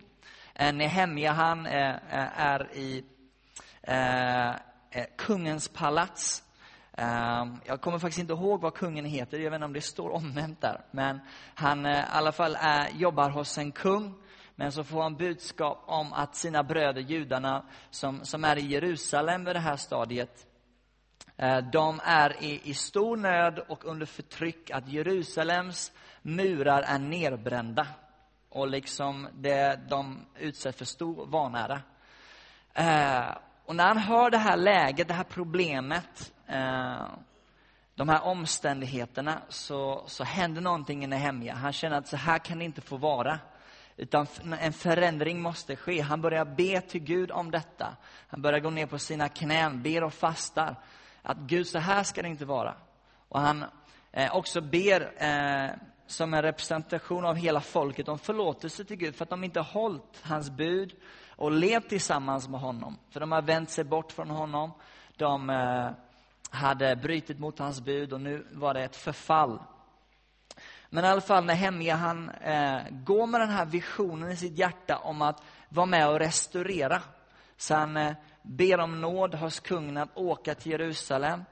Eh, 0.54 0.73
Nehemja 0.73 1.33
han 1.33 1.66
eh, 1.66 1.97
är 2.37 2.76
i 2.76 3.04
kungens 5.16 5.68
palats 5.68 6.45
jag 7.64 7.80
kommer 7.80 7.99
faktiskt 7.99 8.18
inte 8.18 8.33
ihåg 8.33 8.61
vad 8.61 8.75
kungen 8.75 9.04
heter, 9.04 9.38
jag 9.38 9.50
vet 9.50 9.57
inte 9.57 9.64
om 9.64 9.73
det 9.73 9.80
står 9.80 10.11
omnämnt 10.11 10.61
där. 10.61 10.80
Men 10.90 11.21
han 11.54 11.87
i 11.87 12.04
alla 12.11 12.33
fall 12.33 12.57
är, 12.61 12.90
jobbar 12.90 13.30
hos 13.30 13.59
en 13.59 13.73
kung. 13.73 14.14
Men 14.57 14.73
så 14.73 14.85
får 14.85 15.02
han 15.02 15.16
budskap 15.16 15.85
om 15.87 16.12
att 16.12 16.37
sina 16.37 16.62
bröder 16.62 17.00
judarna 17.00 17.64
som, 17.90 18.25
som 18.25 18.45
är 18.45 18.59
i 18.59 18.66
Jerusalem 18.66 19.45
vid 19.45 19.57
det 19.57 19.61
här 19.61 19.76
stadiet, 19.76 20.47
de 21.73 22.00
är 22.04 22.42
i, 22.42 22.61
i 22.64 22.75
stor 22.75 23.16
nöd 23.16 23.59
och 23.68 23.85
under 23.85 24.07
förtryck. 24.07 24.71
Att 24.71 24.88
Jerusalems 24.88 25.92
murar 26.28 26.82
är 26.82 26.99
nerbrända. 26.99 27.87
Och 28.49 28.68
liksom 28.68 29.28
det, 29.35 29.80
de 29.88 30.26
utsätts 30.38 30.78
för 30.78 30.85
stor 30.85 31.26
vanära. 31.26 31.80
Eh, 32.75 33.37
och 33.64 33.76
när 33.76 33.88
han 33.88 33.99
hör 33.99 34.30
det 34.30 34.38
här 34.38 34.56
läget, 34.56 35.08
det 35.08 35.14
här 35.14 35.25
problemet, 35.25 36.32
eh, 36.47 37.06
de 37.94 38.08
här 38.08 38.23
omständigheterna, 38.25 39.42
så, 39.49 40.04
så 40.06 40.25
händer 40.25 40.61
någonting 40.61 41.04
i 41.04 41.06
Nehemja. 41.06 41.54
Han 41.54 41.73
känner 41.73 41.97
att 41.97 42.08
så 42.08 42.16
här 42.16 42.38
kan 42.38 42.58
det 42.58 42.64
inte 42.64 42.80
få 42.80 42.97
vara. 42.97 43.38
Utan 43.97 44.26
en 44.61 44.73
förändring 44.73 45.40
måste 45.42 45.76
ske. 45.76 46.00
Han 46.00 46.20
börjar 46.20 46.44
be 46.44 46.80
till 46.80 47.00
Gud 47.00 47.30
om 47.30 47.50
detta. 47.50 47.97
Han 48.28 48.42
börjar 48.42 48.61
gå 48.61 48.70
ner 48.70 48.87
på 48.87 48.99
sina 48.99 49.28
knän, 49.28 49.82
ber 49.82 50.04
och 50.04 50.14
fastar. 50.14 50.76
Att 51.23 51.38
Gud, 51.38 51.66
så 51.66 51.78
här 51.78 52.02
ska 52.02 52.23
det 52.23 52.28
inte 52.28 52.44
vara. 52.44 52.75
Och 53.28 53.40
han 53.40 53.64
eh, 54.12 54.37
också 54.37 54.61
ber 54.61 55.12
eh, 55.16 55.70
som 56.09 56.35
en 56.35 56.43
representation 56.43 57.25
av 57.25 57.37
hela 57.37 57.61
folket 57.61 58.09
om 58.09 58.19
förlåtelse 58.19 58.85
till 58.85 58.97
Gud 58.97 59.17
för 59.17 59.23
att 59.23 59.31
de 59.31 59.45
inte 59.45 59.61
hållit 59.61 60.21
hans 60.23 60.50
bud 60.50 60.95
och 61.29 61.50
levt 61.53 61.88
tillsammans 61.88 62.49
med 62.49 62.61
honom. 62.61 62.99
För 63.11 63.21
de 63.21 63.33
har 63.33 63.43
vänt 63.43 63.71
sig 63.71 63.85
bort 63.85 64.12
från 64.12 64.31
honom. 64.31 64.73
De 65.17 65.50
eh, 65.50 65.91
hade 66.50 66.97
brutit 66.97 67.38
mot 67.38 67.59
hans 67.59 67.81
bud 67.81 68.12
och 68.12 68.21
nu 68.21 68.47
var 68.53 68.75
det 68.75 68.85
ett 68.85 68.97
förfall. 68.97 69.59
Men 70.91 71.05
i 71.05 71.09
alla 71.09 71.21
fall 71.21 71.45
Nehemja 71.45 71.95
han 71.95 72.31
eh, 72.31 72.79
går 72.91 73.27
med 73.27 73.41
den 73.41 73.50
här 73.50 73.67
visionen 73.67 74.31
i 74.31 74.37
sitt 74.37 74.59
hjärta 74.59 74.97
om 74.97 75.23
att 75.23 75.43
vara 75.69 75.87
med 75.87 76.09
och 76.09 76.19
restaurera. 76.19 77.03
Så 77.57 77.75
han 77.75 77.97
eh, 77.97 78.12
ber 78.43 78.81
om 78.81 79.00
nåd 79.00 79.35
hos 79.35 79.61
kungen 79.61 79.97
att 79.97 80.17
åka 80.17 80.55
till 80.55 80.73
Jerusalem 80.73 81.45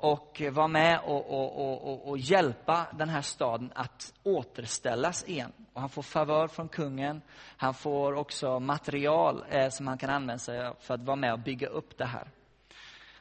och 0.00 0.42
vara 0.52 0.68
med 0.68 1.00
och, 1.04 1.30
och, 1.30 1.84
och, 1.90 2.08
och, 2.08 2.18
hjälpa 2.18 2.86
den 2.92 3.08
här 3.08 3.22
staden 3.22 3.72
att 3.74 4.12
återställas 4.22 5.24
igen. 5.24 5.52
Och 5.72 5.80
han 5.80 5.90
får 5.90 6.02
favör 6.02 6.48
från 6.48 6.68
kungen. 6.68 7.22
Han 7.56 7.74
får 7.74 8.12
också 8.12 8.60
material 8.60 9.44
eh, 9.50 9.68
som 9.68 9.86
han 9.86 9.98
kan 9.98 10.10
använda 10.10 10.38
sig 10.38 10.66
av 10.66 10.76
för 10.80 10.94
att 10.94 11.02
vara 11.02 11.16
med 11.16 11.32
och 11.32 11.38
bygga 11.38 11.68
upp 11.68 11.98
det 11.98 12.04
här. 12.04 12.28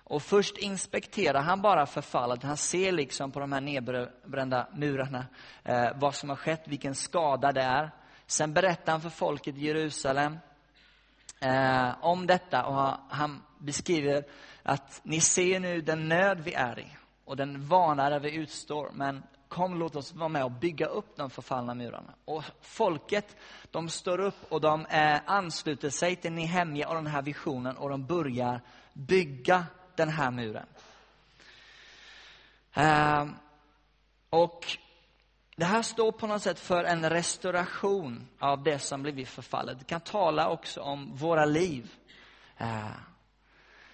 Och 0.04 0.22
först 0.22 0.58
inspekterar 0.58 1.42
han 1.42 1.62
bara 1.62 1.86
förfallet. 1.86 2.44
Han 2.44 2.58
ser 2.58 2.92
liksom 2.92 3.32
på 3.32 3.40
de 3.40 3.52
här 3.52 3.62
nedbrända 3.62 4.68
murarna 4.74 5.26
eh, 5.64 5.90
vad 5.96 6.16
som 6.16 6.30
har 6.30 6.36
skett, 6.36 6.68
vilken 6.68 6.96
skada 6.96 7.52
det 7.52 7.62
är. 7.62 7.92
Sen 8.28 8.54
berättar 8.54 8.92
han 8.92 9.02
för 9.02 9.10
folket 9.10 9.58
i 9.58 9.66
Jerusalem 9.66 10.38
eh, 11.40 12.06
om 12.06 12.28
detta 12.28 12.66
och 12.66 12.98
han 13.10 13.42
beskriver 13.60 14.26
att 14.64 15.02
ni 15.04 15.22
ser 15.22 15.60
nu 15.60 15.82
den 15.82 16.10
nöd 16.10 16.40
vi 16.40 16.54
är 16.54 16.80
i 16.80 16.88
och 17.26 17.38
den 17.38 17.68
vana 17.68 18.20
vi 18.20 18.36
utstår. 18.36 18.92
Men 18.94 19.24
kom, 19.48 19.80
låt 19.80 19.96
oss 19.96 20.14
vara 20.14 20.30
med 20.30 20.44
och 20.44 20.52
bygga 20.52 20.86
upp 20.86 21.16
de 21.16 21.30
förfallna 21.30 21.74
murarna. 21.74 22.14
Och 22.26 22.44
folket, 22.62 23.36
de 23.72 23.90
står 23.90 24.20
upp 24.20 24.52
och 24.52 24.62
de 24.62 24.86
eh, 24.86 25.20
ansluter 25.26 25.90
sig 25.90 26.16
till 26.16 26.32
Nehemja 26.32 26.90
och 26.90 26.96
den 26.96 27.08
här 27.08 27.22
visionen 27.22 27.78
och 27.78 27.90
de 27.90 28.06
börjar 28.06 28.62
bygga 28.94 29.66
den 29.96 30.10
här 30.10 30.32
muren. 30.32 30.66
Eh, 32.74 33.28
och 34.30 34.66
det 35.56 35.66
här 35.66 35.82
står 35.82 36.12
på 36.12 36.28
något 36.28 36.42
sätt 36.42 36.60
för 36.60 36.84
en 36.84 37.10
restauration 37.10 38.28
av 38.40 38.64
det 38.64 38.80
som 38.80 39.02
blivit 39.02 39.30
förfallet. 39.30 39.80
Det 39.80 39.86
kan 39.86 40.02
tala 40.02 40.50
också 40.50 40.82
om 40.82 41.16
våra 41.16 41.46
liv. 41.46 41.92
Eh, 42.58 42.92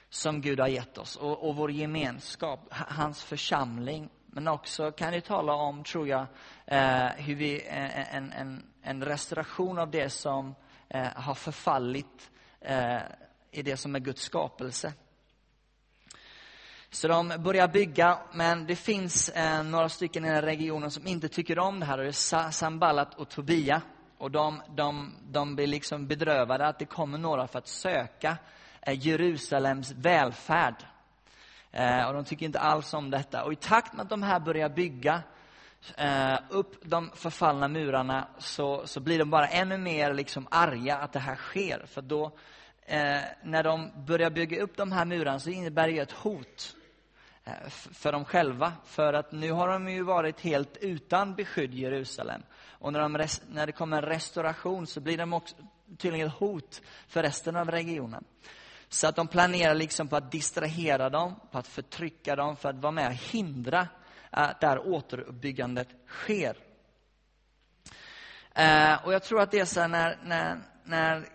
som 0.09 0.41
Gud 0.41 0.59
har 0.59 0.67
gett 0.67 0.97
oss 0.97 1.15
och, 1.15 1.49
och 1.49 1.55
vår 1.55 1.71
gemenskap, 1.71 2.59
hans 2.71 3.23
församling. 3.23 4.09
Men 4.27 4.47
också 4.47 4.91
kan 4.91 5.13
det 5.13 5.21
tala 5.21 5.53
om, 5.53 5.83
tror 5.83 6.07
jag, 6.07 6.25
eh, 6.65 7.07
hur 7.07 7.35
vi, 7.35 7.67
eh, 7.67 7.99
eh, 7.99 8.15
en, 8.15 8.31
en, 8.31 8.63
en 8.81 9.03
restauration 9.03 9.79
av 9.79 9.91
det 9.91 10.09
som 10.09 10.55
eh, 10.89 11.07
har 11.15 11.33
förfallit 11.33 12.31
eh, 12.61 12.97
i 13.51 13.61
det 13.61 13.77
som 13.77 13.95
är 13.95 13.99
Guds 13.99 14.21
skapelse. 14.21 14.93
Så 16.89 17.07
de 17.07 17.33
börjar 17.39 17.67
bygga, 17.67 18.17
men 18.33 18.65
det 18.65 18.75
finns 18.75 19.29
eh, 19.29 19.63
några 19.63 19.89
stycken 19.89 20.25
i 20.25 20.27
den 20.27 20.35
här 20.35 20.41
regionen 20.41 20.91
som 20.91 21.07
inte 21.07 21.27
tycker 21.27 21.59
om 21.59 21.79
det 21.79 21.85
här. 21.85 21.97
Det 21.97 22.07
är 22.07 22.51
Samballat 22.51 23.15
och 23.15 23.29
Tobia. 23.29 23.81
Och 24.17 24.31
de, 24.31 24.61
de, 24.75 25.15
de 25.31 25.55
blir 25.55 25.67
liksom 25.67 26.07
bedrövade 26.07 26.67
att 26.67 26.79
det 26.79 26.85
kommer 26.85 27.17
några 27.17 27.47
för 27.47 27.59
att 27.59 27.67
söka 27.67 28.37
Eh, 28.85 29.07
Jerusalems 29.07 29.91
välfärd. 29.91 30.75
Eh, 31.71 32.07
och 32.07 32.13
de 32.13 32.25
tycker 32.25 32.45
inte 32.45 32.59
alls 32.59 32.93
om 32.93 33.09
detta. 33.09 33.43
Och 33.43 33.53
i 33.53 33.55
takt 33.55 33.93
med 33.93 34.03
att 34.03 34.09
de 34.09 34.23
här 34.23 34.39
börjar 34.39 34.69
bygga 34.69 35.23
eh, 35.97 36.39
upp 36.49 36.75
de 36.83 37.11
förfallna 37.15 37.67
murarna 37.67 38.27
så, 38.37 38.87
så 38.87 38.99
blir 38.99 39.19
de 39.19 39.29
bara 39.29 39.47
ännu 39.47 39.77
mer 39.77 40.13
liksom 40.13 40.47
arga 40.51 40.97
att 40.97 41.13
det 41.13 41.19
här 41.19 41.35
sker. 41.35 41.85
För 41.87 42.01
då, 42.01 42.31
när 43.43 43.63
de 43.63 43.91
börjar 44.05 44.29
bygga 44.29 44.61
upp 44.61 44.77
de 44.77 44.91
här 44.91 45.05
murarna 45.05 45.39
så 45.39 45.49
innebär 45.49 45.87
det 45.87 45.99
ett 45.99 46.11
hot 46.11 46.75
för 47.73 48.11
dem 48.11 48.25
själva. 48.25 48.73
För 48.85 49.13
att 49.13 49.31
nu 49.31 49.51
har 49.51 49.67
de 49.67 49.89
ju 49.89 50.03
varit 50.03 50.41
helt 50.41 50.77
utan 50.77 51.35
beskydd 51.35 51.73
i 51.73 51.81
Jerusalem. 51.81 52.41
Och 52.69 52.93
när, 52.93 52.99
de, 52.99 53.27
när 53.49 53.65
det 53.65 53.71
kommer 53.71 53.97
en 53.97 54.03
restauration 54.03 54.87
så 54.87 54.99
blir 55.01 55.17
de 55.17 55.33
också 55.33 55.55
tydligen 55.97 56.27
ett 56.27 56.33
hot 56.33 56.81
för 57.07 57.23
resten 57.23 57.55
av 57.55 57.71
regionen. 57.71 58.23
Så 58.95 59.07
att 59.07 59.15
de 59.15 59.27
planerar 59.27 59.75
liksom 59.75 60.07
på 60.07 60.15
att 60.15 60.31
distrahera 60.31 61.09
dem, 61.09 61.39
på 61.51 61.57
att 61.57 61.67
förtrycka 61.67 62.35
dem, 62.35 62.55
för 62.55 62.69
att 62.69 62.75
vara 62.75 62.91
med 62.91 63.07
och 63.07 63.13
hindra 63.13 63.79
eh, 63.79 63.87
att 64.29 64.61
det 64.61 64.67
här 64.67 64.87
återuppbyggandet 64.87 65.87
sker. 66.07 66.57
Eh, 68.55 69.05
och 69.05 69.13
jag 69.13 69.23
tror 69.23 69.41
att 69.41 69.51
det 69.51 69.59
är 69.59 69.65
så 69.65 69.79
här 69.79 69.87
när, 69.87 70.19
när, 70.23 70.57
när 70.83 71.27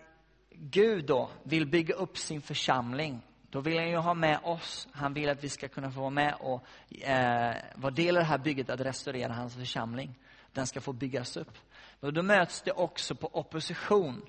Gud 0.49 1.05
då 1.05 1.29
vill 1.43 1.67
bygga 1.67 1.95
upp 1.95 2.17
sin 2.17 2.41
församling, 2.41 3.21
då 3.49 3.59
vill 3.59 3.77
han 3.77 3.89
ju 3.89 3.97
ha 3.97 4.13
med 4.13 4.39
oss. 4.43 4.87
Han 4.91 5.13
vill 5.13 5.29
att 5.29 5.43
vi 5.43 5.49
ska 5.49 5.67
kunna 5.67 5.91
få 5.91 5.99
vara 5.99 6.09
med 6.09 6.35
och 6.39 6.63
eh, 7.03 7.55
vara 7.75 7.91
del 7.91 8.17
av 8.17 8.23
det 8.23 8.29
här 8.29 8.37
bygget 8.37 8.69
att 8.69 8.79
restaurera 8.79 9.33
hans 9.33 9.55
församling. 9.55 10.19
Den 10.51 10.67
ska 10.67 10.81
få 10.81 10.93
byggas 10.93 11.37
upp. 11.37 11.57
Och 11.99 12.13
då 12.13 12.23
möts 12.23 12.61
det 12.61 12.71
också 12.71 13.15
på 13.15 13.29
opposition 13.33 14.21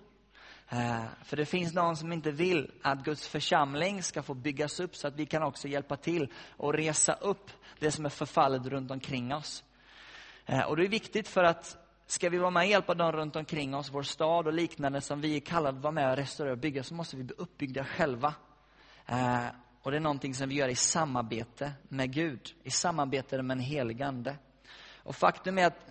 Eh, 0.73 1.05
för 1.25 1.37
det 1.37 1.47
finns 1.47 1.75
någon 1.75 1.97
som 1.97 2.13
inte 2.13 2.31
vill 2.31 2.71
att 2.83 3.05
Guds 3.05 3.29
församling 3.29 4.03
ska 4.03 4.23
få 4.23 4.35
byggas 4.35 4.81
upp 4.81 4.97
så 4.97 5.09
att 5.09 5.17
vi 5.17 5.27
kan 5.27 5.43
också 5.43 5.69
hjälpa 5.69 5.97
till 5.97 6.33
och 6.57 6.75
resa 6.75 7.13
upp 7.13 7.51
det 7.79 7.91
som 7.91 8.05
är 8.05 8.09
förfallet 8.09 8.67
runt 8.67 8.91
omkring 8.91 9.35
oss. 9.35 9.65
Eh, 10.47 10.61
och 10.61 10.77
det 10.77 10.85
är 10.85 10.89
viktigt 10.89 11.29
för 11.29 11.45
att 11.45 11.77
ska 12.07 12.31
vi 12.31 12.39
vara 12.39 12.51
med 12.51 12.61
och 12.61 12.69
hjälpa 12.69 12.95
dem 12.95 13.13
runt 13.13 13.37
omkring 13.37 13.75
oss, 13.75 13.91
vår 13.93 14.03
stad 14.03 14.47
och 14.47 14.53
liknande 14.53 15.01
som 15.01 15.21
vi 15.21 15.37
är 15.37 15.41
kallade 15.41 15.77
att 15.77 15.83
vara 15.83 15.93
med 15.93 16.11
och 16.11 16.17
restaurera 16.17 16.53
och 16.53 16.59
bygga, 16.59 16.83
så 16.83 16.95
måste 16.95 17.17
vi 17.17 17.25
bli 17.25 17.35
uppbyggda 17.39 17.85
själva. 17.85 18.35
Eh, 19.07 19.47
och 19.83 19.91
det 19.91 19.97
är 19.97 20.01
någonting 20.01 20.35
som 20.35 20.49
vi 20.49 20.55
gör 20.55 20.69
i 20.69 20.77
samarbete 20.77 21.73
med 21.89 22.13
Gud, 22.13 22.55
i 22.63 22.71
samarbete 22.71 23.43
med 23.43 23.55
en 23.55 23.61
helig 23.61 24.03
Ande. 24.03 24.37
Och 24.97 25.17
faktum 25.17 25.59
är 25.59 25.67
att 25.67 25.89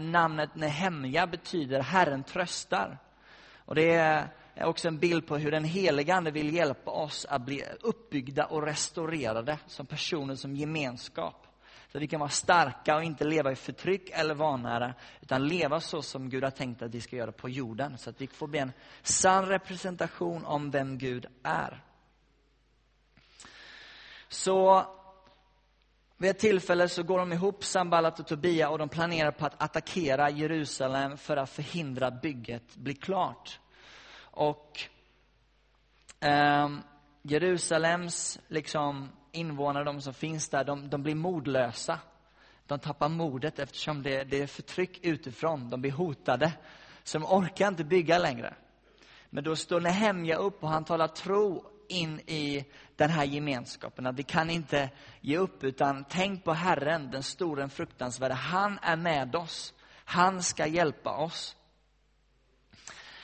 namnet 0.00 0.54
Nehemja 0.54 1.26
betyder 1.26 1.80
Herren 1.80 2.24
tröstar. 2.24 2.98
Och 3.68 3.74
det 3.74 3.94
är 3.94 4.28
också 4.64 4.88
en 4.88 4.98
bild 4.98 5.26
på 5.26 5.36
hur 5.36 5.50
den 5.50 5.64
helige 5.64 6.14
Ande 6.14 6.30
vill 6.30 6.54
hjälpa 6.54 6.90
oss 6.90 7.26
att 7.28 7.42
bli 7.42 7.64
uppbyggda 7.80 8.44
och 8.44 8.62
restaurerade 8.62 9.58
som 9.66 9.86
personer, 9.86 10.34
som 10.34 10.56
gemenskap. 10.56 11.46
Så 11.92 11.98
att 11.98 12.02
vi 12.02 12.06
kan 12.06 12.20
vara 12.20 12.30
starka 12.30 12.96
och 12.96 13.02
inte 13.02 13.24
leva 13.24 13.52
i 13.52 13.56
förtryck 13.56 14.10
eller 14.10 14.34
vanära, 14.34 14.94
utan 15.20 15.48
leva 15.48 15.80
så 15.80 16.02
som 16.02 16.30
Gud 16.30 16.44
har 16.44 16.50
tänkt 16.50 16.82
att 16.82 16.94
vi 16.94 17.00
ska 17.00 17.16
göra 17.16 17.32
på 17.32 17.48
jorden. 17.48 17.98
Så 17.98 18.10
att 18.10 18.20
vi 18.20 18.26
får 18.26 18.46
bli 18.46 18.58
en 18.58 18.72
sann 19.02 19.46
representation 19.46 20.44
om 20.44 20.70
vem 20.70 20.98
Gud 20.98 21.26
är. 21.42 21.82
Så 24.28 24.86
vid 26.20 26.30
ett 26.30 26.38
tillfälle 26.38 26.88
så 26.88 27.02
går 27.02 27.18
de 27.18 27.32
ihop, 27.32 27.64
Sambalat 27.64 28.20
och 28.20 28.26
Tobia, 28.26 28.68
och 28.68 28.78
de 28.78 28.88
planerar 28.88 29.30
på 29.30 29.46
att 29.46 29.62
attackera 29.62 30.30
Jerusalem 30.30 31.16
för 31.16 31.36
att 31.36 31.50
förhindra 31.50 32.10
bygget 32.10 32.76
blir 32.76 32.94
klart. 32.94 33.60
Och 34.20 34.80
eh, 36.20 36.68
Jerusalems 37.22 38.38
liksom, 38.48 39.08
invånare, 39.32 39.84
de 39.84 40.00
som 40.00 40.14
finns 40.14 40.48
där, 40.48 40.64
de, 40.64 40.88
de 40.88 41.02
blir 41.02 41.14
modlösa. 41.14 42.00
De 42.66 42.78
tappar 42.78 43.08
modet 43.08 43.58
eftersom 43.58 44.02
det, 44.02 44.24
det 44.24 44.42
är 44.42 44.46
förtryck 44.46 45.04
utifrån. 45.04 45.70
De 45.70 45.80
blir 45.80 45.92
hotade. 45.92 46.52
Så 47.04 47.18
de 47.18 47.24
orkar 47.26 47.68
inte 47.68 47.84
bygga 47.84 48.18
längre. 48.18 48.54
Men 49.30 49.44
då 49.44 49.56
står 49.56 49.80
Nehemja 49.80 50.36
upp 50.36 50.62
och 50.62 50.68
han 50.68 50.84
talar 50.84 51.08
tro 51.08 51.64
in 51.88 52.20
i 52.20 52.64
den 52.98 53.10
här 53.10 53.24
gemenskapen. 53.24 54.06
Att 54.06 54.14
vi 54.14 54.22
kan 54.22 54.50
inte 54.50 54.90
ge 55.20 55.36
upp, 55.36 55.64
utan 55.64 56.04
tänk 56.08 56.44
på 56.44 56.52
Herren, 56.52 57.10
den 57.10 57.22
store, 57.22 57.60
den 57.60 57.70
fruktansvärde. 57.70 58.34
Han 58.34 58.78
är 58.82 58.96
med 58.96 59.36
oss. 59.36 59.74
Han 60.04 60.42
ska 60.42 60.66
hjälpa 60.66 61.16
oss. 61.16 61.56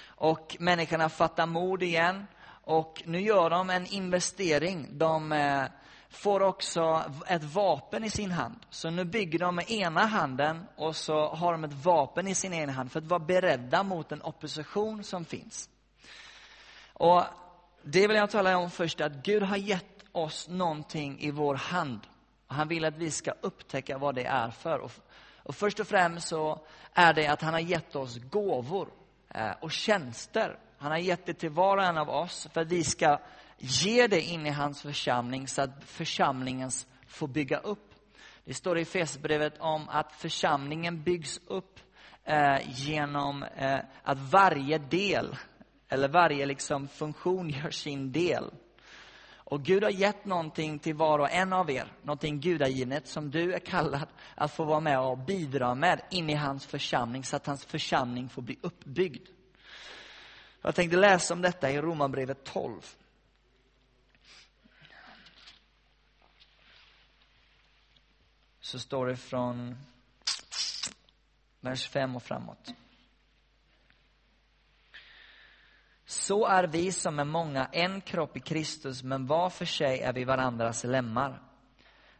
Och 0.06 0.56
människorna 0.60 1.08
fattar 1.08 1.46
mod 1.46 1.82
igen. 1.82 2.26
Och 2.64 3.02
nu 3.06 3.20
gör 3.20 3.50
de 3.50 3.70
en 3.70 3.86
investering. 3.86 4.98
De 4.98 5.32
eh, 5.32 5.64
får 6.08 6.42
också 6.42 7.04
ett 7.26 7.44
vapen 7.44 8.04
i 8.04 8.10
sin 8.10 8.30
hand. 8.30 8.66
Så 8.70 8.90
nu 8.90 9.04
bygger 9.04 9.38
de 9.38 9.56
med 9.56 9.70
ena 9.70 10.06
handen 10.06 10.66
och 10.76 10.96
så 10.96 11.28
har 11.28 11.52
de 11.52 11.64
ett 11.64 11.84
vapen 11.84 12.28
i 12.28 12.34
sin 12.34 12.52
ena 12.52 12.72
hand 12.72 12.92
för 12.92 13.00
att 13.00 13.06
vara 13.06 13.20
beredda 13.20 13.82
mot 13.82 14.08
den 14.08 14.22
opposition 14.22 15.04
som 15.04 15.24
finns. 15.24 15.68
Och 16.92 17.22
det 17.84 18.08
vill 18.08 18.16
jag 18.16 18.30
tala 18.30 18.58
om 18.58 18.70
först, 18.70 19.00
att 19.00 19.12
Gud 19.12 19.42
har 19.42 19.56
gett 19.56 20.04
oss 20.12 20.48
någonting 20.48 21.20
i 21.20 21.30
vår 21.30 21.54
hand. 21.54 22.00
Han 22.46 22.68
vill 22.68 22.84
att 22.84 22.96
vi 22.96 23.10
ska 23.10 23.32
upptäcka 23.40 23.98
vad 23.98 24.14
det 24.14 24.24
är 24.24 24.50
för. 24.50 24.78
Och, 24.78 24.92
och 25.42 25.54
först 25.54 25.80
och 25.80 25.86
främst 25.86 26.28
så 26.28 26.60
är 26.92 27.14
det 27.14 27.26
att 27.26 27.42
han 27.42 27.52
har 27.52 27.60
gett 27.60 27.96
oss 27.96 28.18
gåvor 28.18 28.88
eh, 29.28 29.50
och 29.60 29.72
tjänster. 29.72 30.58
Han 30.78 30.90
har 30.90 30.98
gett 30.98 31.26
det 31.26 31.34
till 31.34 31.50
var 31.50 31.76
och 31.76 31.84
en 31.84 31.98
av 31.98 32.10
oss 32.10 32.48
för 32.52 32.60
att 32.60 32.68
vi 32.68 32.84
ska 32.84 33.18
ge 33.58 34.06
det 34.06 34.20
in 34.20 34.46
i 34.46 34.50
hans 34.50 34.82
församling 34.82 35.48
så 35.48 35.62
att 35.62 35.84
församlingen 35.84 36.70
får 37.06 37.28
bygga 37.28 37.58
upp. 37.58 37.94
Det 38.44 38.54
står 38.54 38.78
i 38.78 38.84
Fesbrevet 38.84 39.58
om 39.58 39.88
att 39.88 40.12
församlingen 40.12 41.02
byggs 41.02 41.40
upp 41.46 41.80
eh, 42.24 42.56
genom 42.66 43.42
eh, 43.42 43.78
att 44.02 44.18
varje 44.18 44.78
del 44.78 45.36
eller 45.94 46.08
varje 46.08 46.46
liksom 46.46 46.88
funktion 46.88 47.50
gör 47.50 47.70
sin 47.70 48.12
del. 48.12 48.50
Och 49.36 49.62
Gud 49.62 49.82
har 49.82 49.90
gett 49.90 50.24
någonting 50.24 50.78
till 50.78 50.94
var 50.94 51.18
och 51.18 51.30
en 51.30 51.52
av 51.52 51.70
er, 51.70 51.92
någonting 52.02 52.40
gudagivet 52.40 53.08
som 53.08 53.30
du 53.30 53.54
är 53.54 53.58
kallad 53.58 54.08
att 54.34 54.52
få 54.52 54.64
vara 54.64 54.80
med 54.80 55.00
och 55.00 55.18
bidra 55.18 55.74
med 55.74 56.00
in 56.10 56.30
i 56.30 56.34
hans 56.34 56.66
församling 56.66 57.24
så 57.24 57.36
att 57.36 57.46
hans 57.46 57.64
församling 57.64 58.28
får 58.28 58.42
bli 58.42 58.58
uppbyggd. 58.60 59.28
Jag 60.62 60.74
tänkte 60.74 60.96
läsa 60.96 61.34
om 61.34 61.42
detta 61.42 61.70
i 61.70 61.80
Romarbrevet 61.80 62.44
12. 62.44 62.80
Så 68.60 68.78
står 68.78 69.06
det 69.06 69.16
från 69.16 69.76
vers 71.60 71.88
5 71.88 72.16
och 72.16 72.22
framåt. 72.22 72.74
Så 76.14 76.46
är 76.46 76.66
vi 76.66 76.92
som 76.92 77.18
är 77.18 77.24
många 77.24 77.68
en 77.72 78.00
kropp 78.00 78.36
i 78.36 78.40
Kristus, 78.40 79.02
men 79.02 79.26
var 79.26 79.50
för 79.50 79.64
sig 79.64 80.00
är 80.00 80.12
vi 80.12 80.24
varandras 80.24 80.84
lemmar. 80.84 81.42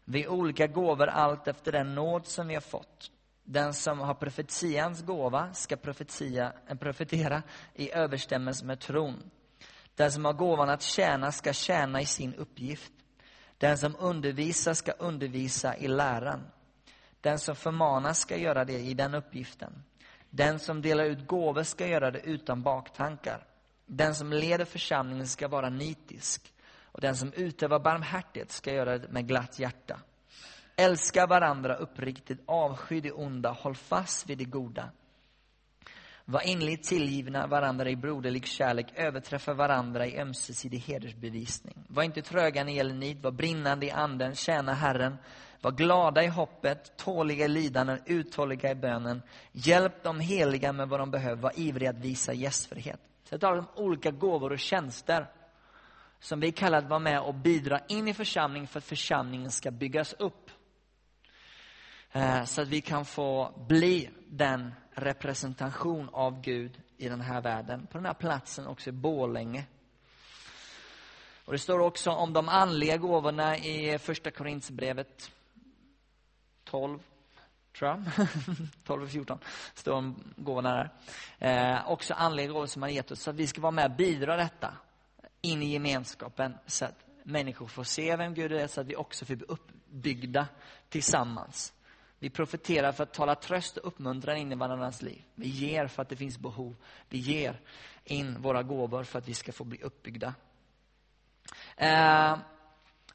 Vi 0.05 0.29
olika 0.29 0.67
gåvor 0.67 1.07
allt 1.09 1.49
efter 1.49 1.73
den 1.73 1.95
nåd 1.95 2.27
som 2.27 2.49
vi 2.49 2.55
har 2.55 2.61
fått. 2.61 3.11
Den 3.45 3.75
som 3.75 4.01
har 4.01 4.15
profetians 4.15 5.03
gåva 5.03 5.53
ska 5.53 5.77
profetia, 5.77 6.53
eh, 6.69 6.77
profetera 6.77 7.43
i 7.75 7.93
överstämmelse 7.93 8.65
med 8.65 8.81
tron. 8.81 9.31
Den 9.95 10.13
som 10.13 10.25
har 10.25 10.33
gåvan 10.33 10.71
att 10.71 10.83
tjäna 10.83 11.33
ska 11.33 11.53
tjäna 11.53 12.01
i 12.01 12.07
sin 12.07 12.35
uppgift. 12.35 12.93
Den 13.59 13.79
som 13.79 13.97
undervisar 13.99 14.75
ska 14.75 14.93
undervisa 14.93 15.77
i 15.77 15.89
läran. 15.89 16.41
Den 17.21 17.39
som 17.39 17.57
förmanar 17.57 18.13
ska 18.13 18.37
göra 18.37 18.65
det 18.65 18.79
i 18.79 18.95
den 18.95 19.15
uppgiften. 19.15 19.83
Den 20.31 20.59
som 20.59 20.83
delar 20.83 21.05
ut 21.05 21.27
gåvor 21.27 21.63
ska 21.63 21.87
göra 21.87 22.11
det 22.11 22.21
utan 22.21 22.63
baktankar. 22.63 23.47
Den 23.87 24.15
som 24.15 24.33
leder 24.33 24.65
församlingen 24.65 25.29
ska 25.29 25.49
vara 25.49 25.71
nitisk 25.71 26.53
och 26.95 27.01
den 27.01 27.17
som 27.17 27.33
utövar 27.33 27.79
barmhärtighet 27.79 28.53
ska 28.53 28.73
göra 28.73 28.99
det 28.99 29.09
med 29.09 29.29
glatt 29.29 29.59
hjärta. 29.59 30.01
Älska 30.77 31.27
varandra 31.27 31.75
uppriktigt, 31.75 32.43
avsky 32.47 33.01
det 33.01 33.13
onda, 33.13 33.51
håll 33.51 33.75
fast 33.75 34.31
vid 34.31 34.39
det 34.39 34.45
goda. 34.45 34.91
Var 36.25 36.41
inligt 36.49 36.83
tillgivna 36.83 37.47
varandra 37.47 37.91
i 37.91 37.97
broderlig 37.97 38.47
kärlek, 38.47 38.87
överträffa 38.95 39.55
varandra 39.55 40.07
i 40.07 40.19
ömsesidig 40.19 40.79
hedersbevisning. 40.79 41.85
Var 41.89 42.03
inte 42.03 42.23
tröga 42.23 42.65
när 42.65 42.73
det 42.73 42.77
gäller 42.77 42.95
nit, 42.95 43.23
var 43.23 43.31
brinnande 43.31 43.87
i 43.87 43.91
anden, 43.91 44.35
tjäna 44.35 44.75
Herren. 44.75 45.17
Var 45.61 45.73
glada 45.73 46.25
i 46.25 46.27
hoppet, 46.27 46.97
tåliga 46.97 47.45
i 47.45 47.49
lidanden, 47.49 47.99
uthålliga 48.07 48.71
i 48.71 48.75
bönen. 48.75 49.23
Hjälp 49.53 50.03
de 50.03 50.21
heliga 50.21 50.73
med 50.73 50.89
vad 50.89 51.01
de 51.01 51.11
behöver, 51.11 51.43
var 51.43 51.53
ivriga 51.57 51.91
att 51.91 51.99
visa 51.99 52.33
gästfrihet. 52.33 53.01
Så 53.35 53.37
jag 53.37 53.41
talar 53.41 53.59
om 53.59 53.85
olika 53.85 54.11
gåvor 54.11 54.53
och 54.53 54.59
tjänster 54.59 55.27
som 56.21 56.41
vi 56.41 56.53
kallar 56.53 56.79
att 56.79 56.89
vara 56.89 56.99
med 56.99 57.21
och 57.21 57.35
bidra 57.35 57.81
in 57.89 58.09
i 58.09 58.15
församlingen 58.15 58.69
för 58.69 58.79
att 58.79 58.85
församlingen 58.85 59.51
ska 59.51 59.71
byggas 59.71 60.13
upp. 60.13 60.51
Eh, 62.13 62.45
så 62.45 62.63
att 62.63 62.69
vi 62.69 62.81
kan 62.81 63.05
få 63.05 63.55
bli 63.69 64.11
den 64.27 64.75
representation 64.91 66.09
av 66.13 66.41
Gud 66.41 66.81
i 66.97 67.09
den 67.09 67.21
här 67.21 67.41
världen. 67.41 67.87
På 67.87 67.99
den 67.99 68.07
här 68.07 68.15
platsen 68.15 68.67
också 68.67 68.91
i 68.91 68.93
Bålänge. 68.93 69.67
Och 71.45 71.53
det 71.53 71.59
står 71.59 71.79
också 71.79 72.11
om 72.11 72.33
de 72.33 72.49
andliga 72.49 72.97
gåvorna 72.97 73.59
i 73.59 73.99
första 73.99 74.31
Korinthierbrevet 74.31 75.31
12, 76.65 76.99
tror 77.79 77.91
jag. 77.91 78.27
12 78.85 79.03
och 79.03 79.11
14 79.11 79.39
står 79.75 79.93
om 79.93 80.33
gåvorna 80.37 80.75
där. 80.75 80.91
Eh, 81.75 81.91
också 81.91 82.15
andliga 82.15 82.47
gåvor 82.47 82.67
som 82.67 82.83
han 82.83 82.95
gett 82.95 83.11
oss. 83.11 83.21
Så 83.21 83.31
att 83.31 83.37
vi 83.37 83.47
ska 83.47 83.61
vara 83.61 83.73
med 83.73 83.85
och 83.85 83.97
bidra 83.97 84.37
detta 84.37 84.75
in 85.41 85.63
i 85.63 85.73
gemenskapen 85.73 86.55
så 86.67 86.85
att 86.85 87.05
människor 87.23 87.67
får 87.67 87.85
se 87.85 88.17
vem 88.17 88.35
Gud 88.35 88.53
är 88.53 88.67
så 88.67 88.81
att 88.81 88.87
vi 88.87 88.97
också 88.97 89.25
får 89.25 89.35
bli 89.35 89.47
uppbyggda 89.49 90.49
tillsammans. 90.89 91.73
Vi 92.19 92.31
profeterar 92.31 92.93
för 92.93 93.03
att 93.03 93.15
tala 93.15 93.35
tröst 93.35 93.77
och 93.77 93.89
uppmuntran 93.89 94.37
in 94.37 94.53
i 94.53 94.55
varandras 94.55 95.03
liv. 95.03 95.23
Vi 95.35 95.49
ger 95.49 95.87
för 95.87 96.03
att 96.03 96.09
det 96.09 96.17
finns 96.17 96.39
behov. 96.39 96.77
Vi 97.09 97.19
ger 97.19 97.61
in 98.05 98.43
våra 98.43 98.63
gåvor 98.63 99.05
för 99.05 99.19
att 99.19 99.29
vi 99.29 99.35
ska 99.35 99.53
få 99.53 99.65
bli 99.65 99.83
uppbyggda. 99.83 100.35
Eh, 101.77 102.37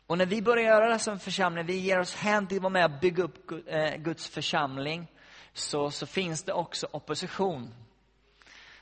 och 0.09 0.17
när 0.17 0.25
vi 0.25 0.41
börjar 0.41 0.63
göra 0.63 0.89
det 0.89 0.99
som 0.99 1.19
församling, 1.19 1.65
vi 1.65 1.79
ger 1.79 1.99
oss 1.99 2.15
hän 2.15 2.47
till 2.47 2.57
att 2.57 2.63
vara 2.63 2.73
med 2.73 2.85
och 2.85 2.99
bygga 2.99 3.23
upp 3.23 3.51
eh, 3.67 3.95
Guds 3.95 4.29
församling, 4.29 5.07
så, 5.53 5.91
så 5.91 6.05
finns 6.05 6.43
det 6.43 6.53
också 6.53 6.87
opposition. 6.91 7.73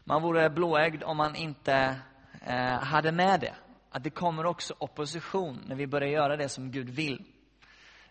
Man 0.04 0.22
vore 0.22 0.50
blåögd 0.50 1.04
om 1.04 1.18
man 1.18 1.36
inte 1.36 1.96
eh, 2.46 2.80
hade 2.80 3.12
med 3.12 3.40
det. 3.40 3.54
Att 3.90 4.04
det 4.04 4.10
kommer 4.10 4.46
också 4.46 4.76
opposition 4.78 5.64
när 5.68 5.76
vi 5.76 5.88
börjar 5.88 6.10
göra 6.10 6.38
det 6.38 6.50
som 6.50 6.72
Gud 6.72 6.90
vill. 6.90 7.24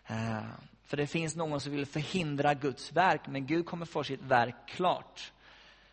Eh, 0.07 0.43
för 0.85 0.97
det 0.97 1.07
finns 1.07 1.35
någon 1.35 1.59
som 1.59 1.71
vill 1.71 1.85
förhindra 1.85 2.53
Guds 2.53 2.91
verk, 2.91 3.21
men 3.27 3.45
Gud 3.45 3.65
kommer 3.65 3.85
få 3.85 4.03
sitt 4.03 4.21
verk 4.21 4.55
klart. 4.67 5.31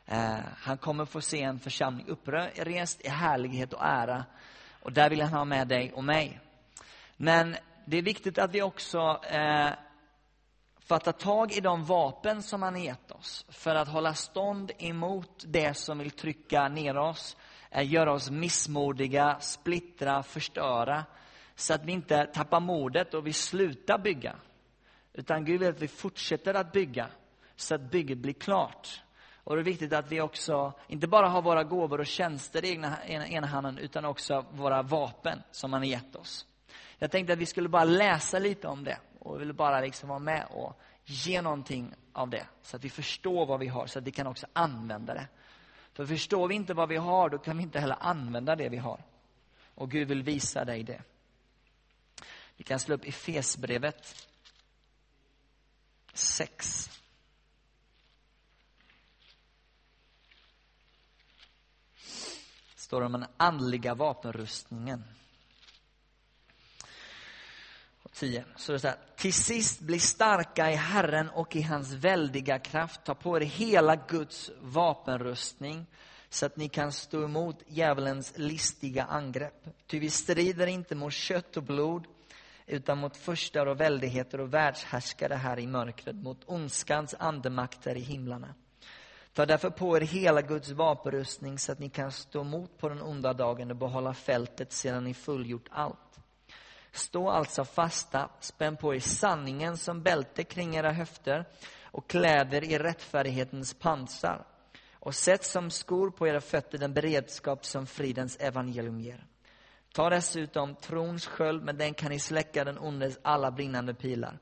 Eh, 0.06 0.38
han 0.56 0.78
kommer 0.78 1.04
få 1.04 1.20
se 1.20 1.42
en 1.42 1.58
församling 1.58 2.06
upprest 2.08 3.00
i 3.04 3.08
härlighet 3.08 3.72
och 3.72 3.84
ära. 3.84 4.24
Och 4.82 4.92
där 4.92 5.10
vill 5.10 5.22
han 5.22 5.32
ha 5.32 5.44
med 5.44 5.68
dig 5.68 5.92
och 5.92 6.04
mig. 6.04 6.40
Men 7.16 7.57
det 7.85 7.96
är 7.96 8.03
viktigt 8.03 8.38
att 8.38 8.55
vi 8.55 8.62
också 8.62 9.20
eh, 9.31 9.70
fattar 10.79 11.12
tag 11.12 11.53
i 11.53 11.61
de 11.61 11.85
vapen 11.85 12.42
som 12.42 12.62
han 12.62 12.74
har 12.74 12.81
gett 12.81 13.11
oss 13.11 13.46
för 13.48 13.74
att 13.74 13.88
hålla 13.88 14.14
stånd 14.14 14.72
emot 14.79 15.44
det 15.46 15.77
som 15.77 15.98
vill 15.98 16.11
trycka 16.11 16.68
ner 16.68 16.96
oss, 16.96 17.37
eh, 17.70 17.92
göra 17.92 18.12
oss 18.12 18.31
missmodiga, 18.31 19.37
splittra, 19.40 20.22
förstöra. 20.22 21.05
Så 21.55 21.74
att 21.74 21.85
vi 21.85 21.92
inte 21.92 22.27
tappar 22.27 22.61
modet 22.61 23.14
och 23.14 23.27
vi 23.27 23.33
slutar 23.33 23.98
bygga. 23.98 24.37
Utan 25.12 25.44
Gud 25.44 25.61
vill 25.61 25.68
att 25.68 25.83
vi 25.83 25.88
fortsätter 25.88 26.55
att 26.55 26.72
bygga 26.72 27.09
så 27.57 27.74
att 27.74 27.90
bygget 27.90 28.18
blir 28.18 28.33
klart. 28.33 29.03
Och 29.44 29.57
det 29.57 29.62
är 29.62 29.64
viktigt 29.64 29.92
att 29.92 30.12
vi 30.12 30.20
också 30.20 30.72
inte 30.88 31.07
bara 31.07 31.29
har 31.29 31.42
våra 31.42 31.64
gåvor 31.64 32.00
och 32.00 32.07
tjänster 32.07 32.64
i 32.64 32.74
ena, 32.74 33.05
ena 33.07 33.46
handen 33.46 33.79
utan 33.79 34.05
också 34.05 34.46
våra 34.50 34.83
vapen 34.83 35.42
som 35.50 35.72
han 35.72 35.83
har 35.83 35.87
gett 35.87 36.16
oss. 36.16 36.46
Jag 37.05 37.11
tänkte 37.11 37.33
att 37.33 37.38
vi 37.38 37.47
skulle 37.47 37.69
bara 37.69 37.85
läsa 37.85 38.38
lite 38.38 38.69
om 38.69 38.85
det 38.85 38.99
och 39.19 39.40
vill 39.40 39.53
bara 39.53 39.81
liksom 39.81 40.09
vara 40.09 40.19
med 40.19 40.47
och 40.51 40.81
ge 41.05 41.43
någonting 41.43 41.95
av 42.12 42.31
det. 42.31 42.47
Så 42.62 42.77
att 42.77 42.85
vi 42.85 42.90
förstår 42.90 43.47
vad 43.47 43.61
vi 43.61 43.67
har, 43.67 43.87
så 43.87 43.99
att 43.99 44.05
vi 44.05 44.12
kan 44.12 44.27
också 44.27 44.47
använda 44.53 45.14
det. 45.14 45.29
För 45.93 46.07
förstår 46.07 46.49
vi 46.49 46.55
inte 46.55 46.75
vad 46.75 46.88
vi 46.88 46.97
har, 46.97 47.31
då 47.31 47.38
kan 47.38 47.57
vi 47.57 47.62
inte 47.62 47.81
heller 47.81 47.97
använda 48.01 48.57
det 48.57 48.69
vi 48.69 48.77
har. 48.77 49.05
Och 49.75 49.90
Gud 49.90 50.09
vill 50.09 50.23
visa 50.23 50.64
dig 50.64 50.83
det. 50.83 51.03
Vi 52.57 52.64
kan 52.64 52.79
slå 52.79 52.95
upp 52.95 53.05
Efesbrevet 53.05 54.29
6. 56.12 56.90
står 62.77 63.01
det 63.01 63.07
om 63.07 63.12
den 63.12 63.27
andliga 63.37 63.95
vapenrustningen. 63.95 65.05
10. 68.14 68.44
Så 68.57 68.72
det 68.72 68.77
är 68.77 68.79
så 68.79 68.88
här, 68.88 68.96
till 69.16 69.33
sist 69.33 69.81
bli 69.81 69.98
starka 69.98 70.70
i 70.70 70.74
Herren 70.74 71.29
och 71.29 71.57
i 71.57 71.62
hans 71.62 71.92
väldiga 71.92 72.59
kraft. 72.59 73.00
Ta 73.05 73.14
på 73.14 73.37
er 73.37 73.40
hela 73.40 73.96
Guds 73.96 74.50
vapenrustning 74.61 75.87
så 76.29 76.46
att 76.46 76.57
ni 76.57 76.68
kan 76.68 76.92
stå 76.92 77.24
emot 77.24 77.62
djävulens 77.66 78.33
listiga 78.37 79.05
angrepp. 79.05 79.66
Ty 79.87 79.98
vi 79.98 80.11
strider 80.11 80.66
inte 80.66 80.94
mot 80.94 81.12
kött 81.12 81.57
och 81.57 81.62
blod 81.62 82.07
utan 82.66 82.98
mot 82.98 83.16
förstar 83.16 83.66
och 83.66 83.81
väldigheter 83.81 84.40
och 84.40 84.55
världshärskare 84.55 85.35
här 85.35 85.59
i 85.59 85.66
mörkret, 85.66 86.16
mot 86.16 86.42
ondskans 86.46 87.14
andemakter 87.18 87.96
i 87.96 88.00
himlarna. 88.00 88.55
Ta 89.33 89.46
därför 89.46 89.70
på 89.70 89.96
er 89.96 90.00
hela 90.00 90.42
Guds 90.42 90.70
vapenrustning 90.70 91.59
så 91.59 91.72
att 91.72 91.79
ni 91.79 91.88
kan 91.88 92.12
stå 92.12 92.40
emot 92.40 92.79
på 92.79 92.88
den 92.88 93.03
onda 93.03 93.33
dagen 93.33 93.70
och 93.70 93.77
behålla 93.77 94.14
fältet 94.14 94.72
sedan 94.72 95.05
ni 95.05 95.14
fullgjort 95.14 95.68
allt. 95.70 95.98
Stå 96.94 97.30
alltså 97.30 97.64
fasta, 97.64 98.30
spänn 98.40 98.76
på 98.76 98.94
er 98.94 99.00
sanningen 99.00 99.76
som 99.76 100.02
bälte 100.02 100.44
kring 100.44 100.76
era 100.76 100.92
höfter 100.92 101.44
och 101.85 102.11
kläder 102.11 102.64
i 102.64 102.78
rättfärdighetens 102.78 103.74
pansar 103.74 104.46
och 104.92 105.14
sätt 105.14 105.44
som 105.44 105.70
skor 105.70 106.11
på 106.11 106.28
era 106.28 106.40
fötter 106.40 106.78
den 106.78 106.94
beredskap 106.94 107.64
som 107.64 107.87
fridens 107.87 108.37
evangelium 108.37 109.00
ger. 109.00 109.26
Ta 109.92 110.11
dessutom 110.11 110.74
trons 110.74 111.26
sköld, 111.26 111.64
med 111.64 111.76
den 111.76 111.94
kan 111.94 112.11
ni 112.11 112.18
släcka 112.18 112.64
den 112.64 112.78
ondes 112.78 113.18
alla 113.22 113.50
brinnande 113.50 113.94
pilar. 113.94 114.38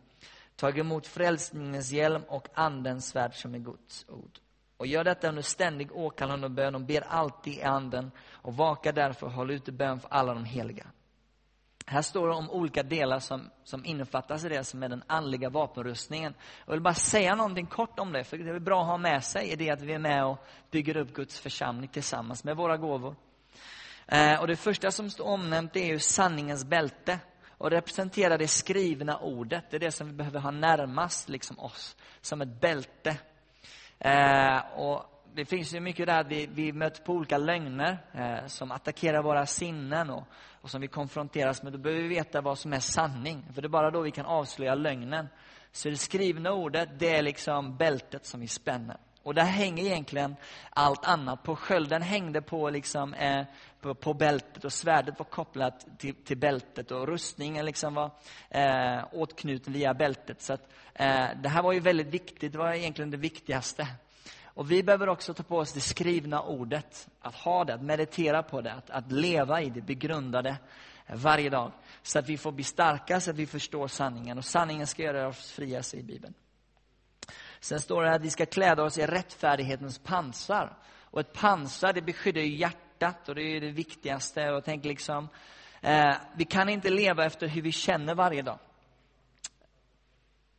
Tag 0.57 0.79
emot 0.79 1.07
frälsningens 1.07 1.93
hjälm 1.93 2.23
och 2.29 2.49
andens 2.55 3.09
svärd 3.09 3.35
som 3.35 3.55
är 3.55 3.59
Guds 3.59 4.07
ord. 4.09 4.39
Och 4.77 4.87
gör 4.87 5.05
detta 5.05 5.29
under 5.29 5.43
ständig 5.43 5.93
åkallan 5.93 6.45
och 6.45 6.51
bön 6.51 6.75
och 6.75 6.81
ber 6.81 7.01
alltid 7.01 7.55
i 7.55 7.63
anden 7.63 8.11
och 8.31 8.57
vaka 8.57 8.93
därför 8.93 9.27
och 9.27 9.33
håll 9.33 9.51
ute 9.51 9.73
bön 9.73 10.01
för 10.01 10.09
alla 10.09 10.35
de 10.35 10.45
heliga. 10.45 10.87
Här 11.87 12.03
står 12.03 12.29
det 12.29 12.35
om 12.35 12.51
olika 12.51 12.83
delar 12.83 13.19
som, 13.19 13.51
som 13.65 13.85
innefattas 13.85 14.45
i 14.45 14.49
det 14.49 14.65
som 14.65 14.83
är 14.83 14.89
den 14.89 15.03
andliga 15.07 15.51
vapenrustningen. 15.51 16.35
Jag 16.67 16.73
vill 16.73 16.81
bara 16.81 16.95
säga 16.95 17.35
någonting 17.35 17.67
kort 17.67 17.99
om 17.99 18.13
det, 18.13 18.25
för 18.25 18.39
det 18.39 18.51
är 18.51 18.59
bra 18.59 18.81
att 18.81 18.87
ha 18.87 18.97
med 18.97 19.25
sig 19.25 19.51
i 19.51 19.57
det 19.57 19.71
att 19.71 19.83
vi 19.83 19.93
är 19.93 19.99
med 19.99 20.25
och 20.25 20.39
bygger 20.71 20.97
upp 20.97 21.15
Guds 21.15 21.41
församling 21.41 21.89
tillsammans 21.89 22.45
med 22.45 22.57
våra 22.57 22.77
gåvor. 22.77 23.17
Eh, 24.07 24.41
och 24.41 24.47
det 24.47 24.57
första 24.57 24.91
som 24.91 25.11
står 25.11 25.25
omnämnt 25.25 25.77
är 25.77 25.87
ju 25.87 25.99
sanningens 25.99 26.65
bälte. 26.65 27.19
Och 27.59 27.71
representerar 27.71 28.39
det 28.39 28.49
skrivna 28.49 29.19
ordet. 29.19 29.65
Det 29.71 29.77
är 29.77 29.81
det 29.81 29.91
som 29.91 30.07
vi 30.07 30.13
behöver 30.13 30.41
ha 30.41 30.51
närmast 30.51 31.29
liksom 31.29 31.59
oss, 31.59 31.97
som 32.21 32.41
ett 32.41 32.61
bälte. 32.61 33.17
Eh, 33.99 34.59
och 34.77 35.12
det 35.35 35.45
finns 35.45 35.75
ju 35.75 35.81
mycket 35.81 36.07
där 36.07 36.25
vi, 36.25 36.47
vi 36.47 36.73
möts 36.73 37.01
på 37.01 37.13
olika 37.13 37.39
lögner 37.39 37.99
eh, 38.13 38.47
som 38.47 38.73
attackerar 38.73 39.23
våra 39.23 39.47
sinnen 39.47 40.11
och, 40.11 40.25
och 40.61 40.71
som 40.71 40.81
vi 40.81 40.89
konfronteras 40.89 41.63
med. 41.63 41.73
Då 41.73 41.79
behöver 41.79 42.03
vi 42.03 42.09
veta 42.09 42.41
vad 42.41 42.59
som 42.59 42.73
är 42.73 42.81
sanning, 42.81 43.47
för 43.55 43.63
det 43.63 43.67
är 43.67 43.69
bara 43.71 43.91
då 43.91 44.01
vi 44.01 44.11
kan 44.11 44.27
avslöja 44.27 44.75
lögnen. 44.75 45.29
Så 45.73 45.89
det 45.89 45.97
skrivna 45.97 46.53
ordet, 46.53 46.89
det 46.99 47.17
är 47.17 47.23
liksom 47.23 47.77
bältet 47.77 48.27
som 48.27 48.41
vi 48.41 48.49
spänner. 48.49 48.97
Och 49.23 49.35
där 49.35 49.43
hänger 49.43 49.85
egentligen 49.85 50.37
allt 50.71 51.05
annat 51.05 51.43
på. 51.43 51.57
Skölden 51.57 52.03
hängde 52.03 52.43
på, 52.43 52.71
liksom, 52.71 53.15
eh, 53.15 53.45
på, 53.81 53.95
på, 53.95 54.15
bältet 54.15 54.65
och 54.65 54.73
svärdet 54.73 55.19
var 55.19 55.27
kopplat 55.27 55.99
till, 55.99 56.15
till 56.15 56.39
bältet 56.39 56.91
och 56.91 57.09
rustningen 57.09 57.67
liksom 57.67 57.95
var 57.95 58.11
eh, 58.51 59.05
åtknuten 59.13 59.73
via 59.73 59.95
bältet. 59.95 60.43
Så 60.43 60.53
att, 60.53 60.73
eh, 60.95 61.27
det 61.43 61.49
här 61.49 61.63
var 61.63 61.73
ju 61.73 61.81
väldigt 61.81 62.07
viktigt, 62.07 62.53
det 62.53 62.59
var 62.59 62.73
egentligen 62.73 63.11
det 63.11 63.17
viktigaste. 63.17 63.87
Och 64.55 64.71
vi 64.71 64.83
behöver 64.83 65.09
också 65.09 65.35
ta 65.35 65.43
på 65.43 65.59
oss 65.59 65.73
det 65.73 65.81
skrivna 65.81 66.43
ordet, 66.43 67.09
att 67.21 67.35
ha 67.35 67.65
det, 67.65 67.75
att 67.75 67.83
meditera 67.83 68.43
på 68.43 68.61
det, 68.61 68.73
att, 68.73 68.91
att 68.91 69.13
leva 69.13 69.63
i 69.63 69.71
det, 69.71 69.81
begrunda 69.81 70.43
det 70.43 70.57
eh, 71.07 71.17
varje 71.17 71.51
dag. 71.51 71.73
Så 72.03 72.19
att 72.19 72.29
vi 72.29 72.39
får 72.39 72.53
bli 72.53 72.65
starka, 72.65 73.21
så 73.21 73.31
att 73.31 73.37
vi 73.37 73.47
förstår 73.47 73.89
sanningen. 73.89 74.39
Och 74.39 74.45
sanningen 74.45 74.87
ska 74.87 75.03
göra 75.03 75.29
oss 75.29 75.53
fria, 75.53 75.83
säger 75.83 76.05
Bibeln. 76.05 76.35
Sen 77.61 77.81
står 77.81 78.03
det 78.03 78.15
att 78.15 78.23
vi 78.23 78.31
ska 78.31 78.47
kläda 78.47 78.83
oss 78.83 78.99
i 78.99 79.07
rättfärdighetens 79.07 79.99
pansar. 79.99 80.77
Och 81.01 81.21
ett 81.21 81.33
pansar, 81.33 81.93
det 81.93 82.03
beskyddar 82.03 82.41
ju 82.41 82.57
hjärtat 82.57 83.29
och 83.29 83.35
det 83.35 83.43
är 83.43 83.61
det 83.61 83.71
viktigaste. 83.71 84.51
Och 84.51 84.65
tänk 84.65 84.85
liksom, 84.85 85.29
eh, 85.81 86.15
vi 86.37 86.45
kan 86.45 86.69
inte 86.69 86.91
leva 86.91 87.25
efter 87.25 87.47
hur 87.49 87.63
vi 87.63 87.73
känner 87.73 88.15
varje 88.15 88.43
dag. 88.43 88.59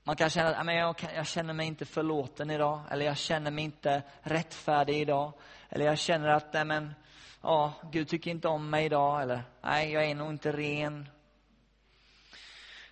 Man 0.04 0.16
kan 0.16 0.30
känna 0.30 0.50
att 0.50 0.76
jag, 0.76 1.14
jag 1.16 1.28
känner 1.28 1.54
mig 1.54 1.68
inte 1.68 1.86
förlåten 1.86 2.52
idag, 2.52 2.82
eller 2.90 3.06
jag 3.06 3.18
känner 3.18 3.52
mig 3.52 3.64
inte 3.64 4.04
rättfärdig 4.22 5.02
idag. 5.02 5.34
Eller 5.70 5.86
jag 5.86 6.00
känner 6.00 6.28
att 6.28 6.68
men, 6.68 6.94
ja, 7.42 7.74
Gud 7.92 8.08
tycker 8.08 8.32
inte 8.32 8.48
om 8.48 8.70
mig 8.70 8.86
idag, 8.86 9.22
eller 9.22 9.44
nej, 9.62 9.92
jag 9.92 10.06
är 10.06 10.16
nog 10.16 10.30
inte 10.30 10.52
ren. 10.52 11.10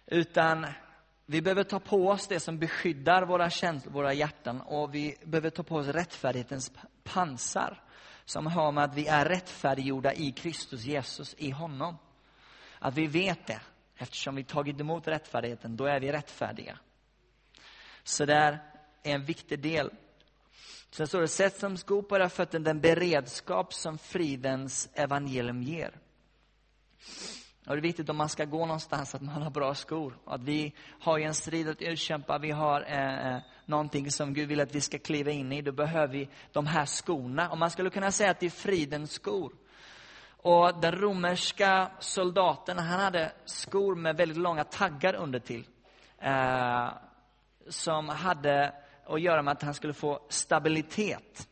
Utan 0.06 0.68
vi 1.26 1.42
behöver 1.42 1.64
ta 1.64 1.80
på 1.80 2.08
oss 2.08 2.28
det 2.28 2.40
som 2.40 2.60
beskyddar 2.60 3.26
våra 3.26 3.50
känslor, 3.50 3.94
våra 3.94 4.14
hjärtan, 4.14 4.62
och 4.62 4.96
vi 4.96 5.18
behöver 5.24 5.50
ta 5.50 5.64
på 5.64 5.76
oss 5.76 5.88
rättfärdighetens 5.88 6.72
pansar, 7.04 7.84
som 8.26 8.48
har 8.48 8.72
med 8.72 8.84
att 8.84 8.96
vi 8.96 9.08
är 9.08 9.26
rättfärdiggjorda 9.26 10.14
i 10.14 10.32
Kristus 10.32 10.84
Jesus, 10.84 11.36
i 11.38 11.52
honom. 11.52 11.98
Att 12.80 12.96
vi 12.96 13.08
vet 13.08 13.48
det, 13.48 13.62
eftersom 13.96 14.36
vi 14.36 14.44
tagit 14.44 14.80
emot 14.80 15.08
rättfärdigheten, 15.08 15.78
då 15.78 15.86
är 15.86 16.00
vi 16.00 16.12
rättfärdiga. 16.12 16.80
Så 18.04 18.26
det 18.26 18.34
är 18.34 18.60
en 19.04 19.26
viktig 19.26 19.60
del. 19.60 19.90
Sen 20.92 21.08
står 21.08 21.22
det, 21.22 21.28
sätt 21.28 21.60
som 21.60 21.78
skor 21.78 22.02
på 22.02 22.16
era 22.16 22.30
fötter 22.30 22.60
den 22.60 22.82
beredskap 22.82 23.74
som 23.74 23.98
fridens 23.98 24.90
evangelium 24.94 25.64
ger. 25.64 25.92
Och 27.68 27.76
det 27.76 27.80
är 27.80 27.82
viktigt 27.82 28.10
om 28.10 28.18
man 28.18 28.30
ska 28.30 28.46
gå 28.46 28.66
någonstans 28.66 29.16
att 29.16 29.22
man 29.22 29.42
har 29.42 29.50
bra 29.50 29.76
skor. 29.76 30.18
Att 30.26 30.44
vi 30.44 30.74
har 31.00 31.18
ju 31.18 31.24
en 31.24 31.34
strid 31.34 31.70
att 31.70 31.82
utkämpa, 31.82 32.38
vi 32.38 32.52
har 32.52 32.82
eh, 32.88 33.34
eh, 33.36 33.42
någonting 33.66 34.12
som 34.12 34.34
Gud 34.34 34.50
vill 34.50 34.60
att 34.60 34.76
vi 34.76 34.82
ska 34.82 34.98
kliva 34.98 35.32
in 35.32 35.52
i. 35.52 35.62
Då 35.62 35.72
behöver 35.72 36.14
vi 36.14 36.30
de 36.52 36.66
här 36.66 36.86
skorna. 36.86 37.50
Och 37.50 37.58
man 37.58 37.72
skulle 37.72 37.90
kunna 37.90 38.12
säga 38.12 38.32
att 38.32 38.40
det 38.40 38.46
är 38.46 38.50
fridens 38.50 39.12
skor. 39.12 39.54
Och 40.44 40.82
den 40.82 40.92
romerska 40.92 41.92
soldaten, 42.00 42.78
han 42.78 43.00
hade 43.00 43.32
skor 43.46 43.96
med 43.96 44.18
väldigt 44.18 44.38
långa 44.38 44.64
taggar 44.64 45.14
under 45.14 45.40
till. 45.40 45.66
Eh, 46.18 46.90
som 47.68 48.10
hade 48.10 48.74
att 49.06 49.22
göra 49.22 49.42
med 49.42 49.52
att 49.52 49.62
han 49.62 49.74
skulle 49.74 49.94
få 49.94 50.20
stabilitet. 50.30 51.48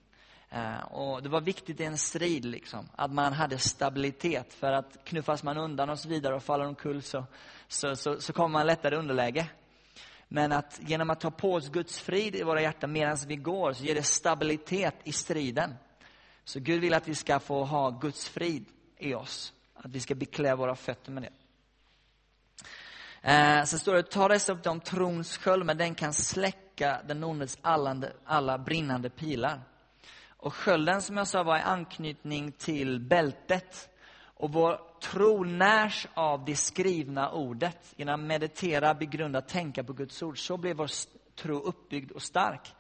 Eh, 0.50 0.80
och 0.80 1.24
det 1.24 1.30
var 1.30 1.42
viktigt 1.42 1.80
i 1.80 1.84
en 1.84 1.98
strid 1.98 2.46
liksom, 2.46 2.90
att 2.96 3.14
man 3.14 3.34
hade 3.34 3.58
stabilitet. 3.58 4.54
För 4.54 4.72
att 4.72 4.98
knuffas 5.04 5.44
man 5.44 5.58
undan 5.58 5.90
och 5.90 6.00
så 6.00 6.10
vidare 6.10 6.36
och 6.36 6.44
faller 6.44 6.66
omkull 6.66 7.02
så, 7.02 7.26
så, 7.68 7.96
så, 7.96 8.22
så 8.22 8.34
kommer 8.34 8.50
man 8.50 8.68
lättare 8.68 8.96
underläge. 8.96 9.50
Men 10.28 10.52
att 10.52 10.80
genom 10.84 11.10
att 11.10 11.20
ta 11.20 11.32
på 11.32 11.54
oss 11.54 11.70
Guds 11.70 12.00
frid 12.00 12.36
i 12.36 12.44
våra 12.44 12.62
hjärtan 12.62 12.92
medan 12.92 13.18
vi 13.28 13.36
går 13.36 13.74
så 13.74 13.84
ger 13.84 13.96
det 13.96 14.04
stabilitet 14.04 14.96
i 15.04 15.12
striden. 15.12 15.74
Så 16.44 16.60
Gud 16.60 16.82
vill 16.82 16.94
att 16.94 17.08
vi 17.08 17.16
ska 17.16 17.40
få 17.40 17.64
ha 17.64 17.90
Guds 17.90 18.30
frid 18.30 18.66
i 18.98 19.14
oss. 19.14 19.54
Att 19.76 19.92
vi 19.92 20.00
ska 20.00 20.16
beklä 20.16 20.56
våra 20.56 20.76
fötter 20.76 21.12
med 21.12 21.24
det. 21.24 21.39
Eh, 23.22 23.64
sen 23.64 23.80
står 23.80 23.94
det, 23.94 24.04
ta 24.04 24.28
dessa 24.28 24.54
upp 24.54 24.68
om 24.68 24.80
trons 24.80 25.38
sköld, 25.38 25.66
men 25.66 25.78
den 25.78 25.96
kan 25.96 26.14
släcka 26.14 27.02
den 27.08 27.24
ondes 27.24 27.58
alla, 27.62 27.96
alla 28.26 28.58
brinnande 28.58 29.10
pilar. 29.10 29.62
Och 30.38 30.54
skölden, 30.54 31.02
som 31.02 31.18
jag 31.18 31.28
sa, 31.28 31.44
var 31.44 31.58
i 31.58 31.62
anknytning 31.62 32.52
till 32.52 33.00
bältet. 33.00 33.90
Och 34.22 34.54
vår 34.54 34.80
tro 35.02 35.44
närs 35.44 36.08
av 36.14 36.46
det 36.46 36.56
skrivna 36.56 37.32
ordet. 37.32 37.94
Genom 37.96 38.22
att 38.22 38.28
meditera, 38.28 38.94
begrunda, 38.94 39.42
tänka 39.42 39.84
på 39.84 39.94
Guds 39.94 40.24
ord, 40.24 40.48
så 40.48 40.58
blir 40.58 40.74
vår 40.74 40.90
tro 41.36 41.60
uppbyggd 41.60 42.12
och 42.12 42.22
stark. 42.22 42.74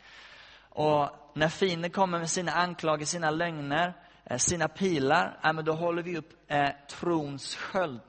Och 0.69 1.09
när 1.35 1.49
fienden 1.49 1.91
kommer 1.91 2.19
med 2.19 2.29
sina 2.29 2.51
anklagelser, 2.51 3.11
sina 3.11 3.31
lögner, 3.31 3.93
eh, 4.25 4.37
sina 4.37 4.67
pilar, 4.67 5.39
ja, 5.43 5.53
men 5.53 5.65
då 5.65 5.73
håller 5.73 6.03
vi 6.03 6.17
upp 6.17 6.33
eh, 6.47 6.69
trons 6.89 7.55
sköld 7.55 8.01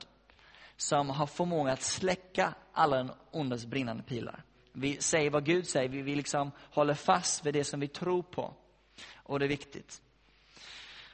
som 0.81 1.09
har 1.09 1.27
förmåga 1.27 1.71
att 1.71 1.81
släcka 1.81 2.53
alla 2.73 2.97
den 2.97 3.11
ondes 3.31 3.65
brinnande 3.65 4.03
pilar. 4.03 4.43
Vi 4.73 4.97
säger 5.01 5.29
vad 5.29 5.45
Gud 5.45 5.67
säger, 5.67 5.89
vi, 5.89 6.01
vi 6.01 6.15
liksom 6.15 6.51
håller 6.71 6.93
fast 6.93 7.45
vid 7.45 7.53
det 7.53 7.63
som 7.63 7.79
vi 7.79 7.87
tror 7.87 8.23
på. 8.23 8.53
Och 9.15 9.39
det 9.39 9.45
är 9.45 9.49
viktigt. 9.49 10.01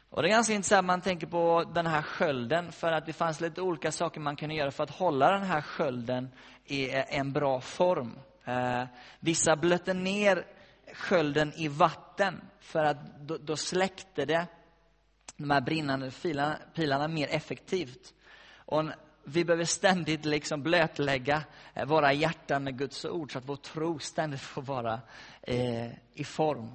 Och 0.09 0.21
det 0.21 0.27
är 0.27 0.29
ganska 0.29 0.53
intressant 0.53 0.87
man 0.87 1.01
tänker 1.01 1.27
på 1.27 1.63
den 1.73 1.87
här 1.87 2.01
skölden 2.01 2.71
för 2.71 2.91
att 2.91 3.05
det 3.05 3.13
fanns 3.13 3.41
lite 3.41 3.61
olika 3.61 3.91
saker 3.91 4.19
man 4.21 4.35
kunde 4.35 4.55
göra 4.55 4.71
för 4.71 4.83
att 4.83 4.89
hålla 4.89 5.31
den 5.31 5.43
här 5.43 5.61
skölden 5.61 6.29
i 6.65 6.89
en 6.91 7.33
bra 7.33 7.61
form. 7.61 8.19
Eh, 8.45 8.83
vissa 9.19 9.55
blötte 9.55 9.93
ner 9.93 10.45
skölden 10.93 11.53
i 11.53 11.67
vatten 11.67 12.41
för 12.59 12.83
att 12.83 13.19
då, 13.19 13.37
då 13.37 13.55
släckte 13.55 14.25
det 14.25 14.47
de 15.37 15.51
här 15.51 15.61
brinnande 15.61 16.11
pilarna, 16.11 16.57
pilarna 16.73 17.07
mer 17.07 17.27
effektivt. 17.27 18.13
Och 18.65 18.83
vi 19.29 19.45
behöver 19.45 19.65
ständigt 19.65 20.25
liksom 20.25 20.63
blötlägga 20.63 21.43
eh, 21.73 21.85
våra 21.85 22.13
hjärtan 22.13 22.63
med 22.63 22.77
Guds 22.77 23.05
ord 23.05 23.31
så 23.31 23.37
att 23.37 23.49
vår 23.49 23.55
tro 23.55 23.99
ständigt 23.99 24.39
får 24.39 24.61
vara 24.61 24.99
eh, 25.41 25.87
i 26.13 26.23
form. 26.23 26.71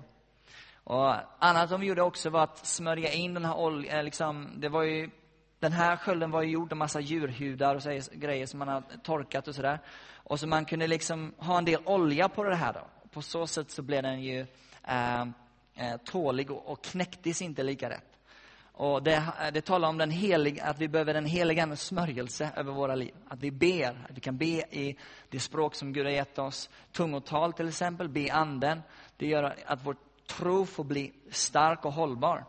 Och 0.84 1.14
annat 1.38 1.70
de 1.70 1.82
gjorde 1.82 2.02
också 2.02 2.30
var 2.30 2.42
att 2.42 2.66
smörja 2.66 3.12
in 3.12 3.34
den 3.34 3.44
här 3.44 3.58
oljan. 3.58 3.98
Eh, 3.98 4.04
liksom, 4.04 4.48
det 4.56 4.68
var 4.68 4.82
ju, 4.82 5.10
den 5.58 5.72
här 5.72 5.96
skölden 5.96 6.30
var 6.30 6.42
ju 6.42 6.50
gjord 6.50 6.72
av 6.72 6.78
massa 6.78 7.00
djurhudar 7.00 7.74
och 7.74 7.82
så, 7.82 8.00
grejer 8.12 8.46
som 8.46 8.58
man 8.58 8.68
har 8.68 8.82
torkat 9.02 9.48
och 9.48 9.54
sådär. 9.54 9.78
Och 10.14 10.40
så 10.40 10.46
man 10.46 10.64
kunde 10.64 10.86
liksom 10.86 11.34
ha 11.36 11.58
en 11.58 11.64
del 11.64 11.80
olja 11.84 12.28
på 12.28 12.44
det 12.44 12.56
här. 12.56 12.72
Då. 12.72 13.08
På 13.10 13.22
så 13.22 13.46
sätt 13.46 13.70
så 13.70 13.82
blev 13.82 14.02
den 14.02 14.22
ju 14.22 14.46
eh, 14.82 15.22
eh 15.22 15.96
tålig 16.04 16.50
och, 16.50 16.66
och 16.66 16.84
knäcktes 16.84 17.42
inte 17.42 17.62
lika 17.62 17.90
rätt. 17.90 18.11
Och 18.82 19.02
det, 19.02 19.22
det 19.52 19.60
talar 19.60 19.88
om 19.88 19.98
den 19.98 20.10
heliga, 20.10 20.64
att 20.64 20.78
vi 20.78 20.88
behöver 20.88 21.14
den 21.14 21.24
heliga 21.24 21.76
smörjelse 21.76 22.50
över 22.56 22.72
våra 22.72 22.94
liv. 22.94 23.14
Att 23.28 23.40
vi 23.40 23.50
ber, 23.50 24.06
att 24.08 24.16
vi 24.16 24.20
kan 24.20 24.36
be 24.36 24.44
i 24.70 24.96
det 25.28 25.40
språk 25.40 25.74
som 25.74 25.92
Gud 25.92 26.06
har 26.06 26.12
gett 26.12 26.38
oss. 26.38 26.70
Tungotal 26.92 27.52
till 27.52 27.68
exempel, 27.68 28.08
be 28.08 28.32
anden. 28.32 28.82
Det 29.16 29.26
gör 29.26 29.56
att 29.66 29.78
vår 29.86 29.96
tro 30.26 30.66
får 30.66 30.84
bli 30.84 31.12
stark 31.30 31.84
och 31.84 31.92
hållbar. 31.92 32.44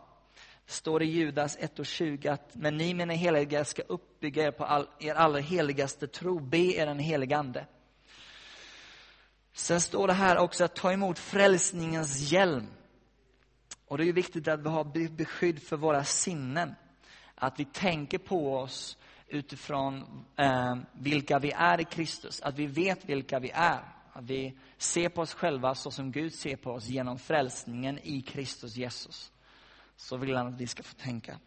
Det 0.66 0.72
står 0.72 1.02
i 1.02 1.06
Judas 1.06 1.56
1 1.60 1.78
och 1.78 1.86
20 1.86 2.28
att 2.28 2.54
men 2.54 2.76
ni 2.76 2.94
mina 2.94 3.12
heliga 3.12 3.64
ska 3.64 3.82
uppbygga 3.82 4.46
er 4.46 4.50
på 4.50 4.64
all, 4.64 4.86
er 5.00 5.14
allra 5.14 5.40
heligaste 5.40 6.06
tro. 6.06 6.38
Be 6.40 6.76
er 6.76 6.86
den 6.86 6.98
helige 6.98 7.36
ande. 7.36 7.66
Sen 9.52 9.80
står 9.80 10.06
det 10.06 10.14
här 10.14 10.38
också 10.38 10.64
att 10.64 10.74
ta 10.74 10.92
emot 10.92 11.18
frälsningens 11.18 12.32
hjälm. 12.32 12.66
Och 13.88 13.98
det 13.98 14.08
är 14.08 14.12
viktigt 14.12 14.48
att 14.48 14.60
vi 14.60 14.68
har 14.68 15.08
beskydd 15.08 15.62
för 15.62 15.76
våra 15.76 16.04
sinnen. 16.04 16.74
Att 17.34 17.60
vi 17.60 17.64
tänker 17.64 18.18
på 18.18 18.56
oss 18.56 18.98
utifrån 19.28 20.24
eh, 20.36 20.76
vilka 20.92 21.38
vi 21.38 21.50
är 21.50 21.80
i 21.80 21.84
Kristus. 21.84 22.40
Att 22.40 22.58
vi 22.58 22.66
vet 22.66 23.04
vilka 23.04 23.38
vi 23.38 23.50
är. 23.50 23.80
Att 24.12 24.24
vi 24.24 24.58
ser 24.78 25.08
på 25.08 25.20
oss 25.20 25.34
själva 25.34 25.74
så 25.74 25.90
som 25.90 26.12
Gud 26.12 26.34
ser 26.34 26.56
på 26.56 26.70
oss 26.70 26.86
genom 26.86 27.18
frälsningen 27.18 27.98
i 28.02 28.22
Kristus 28.22 28.76
Jesus. 28.76 29.32
Så 29.96 30.16
vill 30.16 30.36
han 30.36 30.46
att 30.46 30.60
vi 30.60 30.66
ska 30.66 30.82
få 30.82 30.94
tänka. 30.94 31.38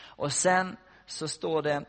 Och 0.00 0.32
sen 0.32 0.76
så 1.06 1.28
står 1.28 1.62
det 1.62 1.84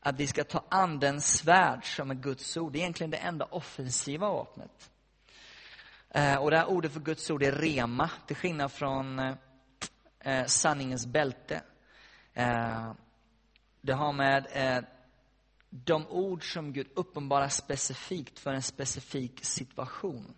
att 0.00 0.20
vi 0.20 0.26
ska 0.26 0.44
ta 0.44 0.64
andens 0.68 1.38
svärd 1.38 1.96
som 1.96 2.10
är 2.10 2.14
Guds 2.14 2.56
ord. 2.56 2.72
Det 2.72 2.78
är 2.78 2.80
egentligen 2.80 3.10
det 3.10 3.16
enda 3.16 3.44
offensiva 3.44 4.30
vapnet. 4.30 4.90
Eh, 6.10 6.36
och 6.36 6.50
det 6.50 6.56
här 6.56 6.68
ordet 6.68 6.92
för 6.92 7.00
Guds 7.00 7.30
ord 7.30 7.42
är 7.42 7.52
rema, 7.52 8.10
till 8.26 8.36
skillnad 8.36 8.72
från 8.72 9.18
eh, 9.18 9.34
eh 10.20 10.44
sanningens 10.44 11.06
bälte. 11.06 11.62
Eh, 12.32 12.92
det 13.80 13.92
har 13.92 14.12
med 14.12 14.46
de 15.70 16.06
ord 16.06 16.52
som 16.52 16.72
Gud 16.72 16.88
uppenbarar 16.94 17.48
specifikt 17.48 18.38
för 18.38 18.52
en 18.52 18.62
specifik 18.62 19.44
situation. 19.44 20.34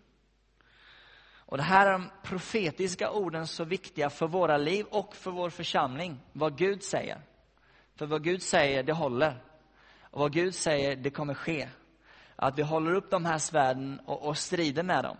Och 1.49 1.57
det 1.57 1.63
här 1.63 1.87
är 1.87 1.91
de 1.91 2.09
profetiska 2.23 3.11
orden 3.11 3.47
så 3.47 3.63
viktiga 3.63 4.09
för 4.09 4.27
våra 4.27 4.57
liv 4.57 4.85
och 4.85 5.15
för 5.15 5.31
vår 5.31 5.49
församling. 5.49 6.19
Vad 6.33 6.57
Gud 6.57 6.83
säger. 6.83 7.21
För 7.95 8.05
vad 8.05 8.23
Gud 8.23 8.41
säger, 8.41 8.83
det 8.83 8.93
håller. 8.93 9.43
Och 10.01 10.19
vad 10.19 10.33
Gud 10.33 10.55
säger, 10.55 10.95
det 10.95 11.09
kommer 11.09 11.33
ske. 11.33 11.69
Att 12.35 12.57
vi 12.57 12.61
håller 12.61 12.93
upp 12.93 13.11
de 13.11 13.25
här 13.25 13.37
svärden 13.37 13.99
och, 14.05 14.27
och 14.27 14.37
strider 14.37 14.83
med 14.83 15.03
dem. 15.03 15.17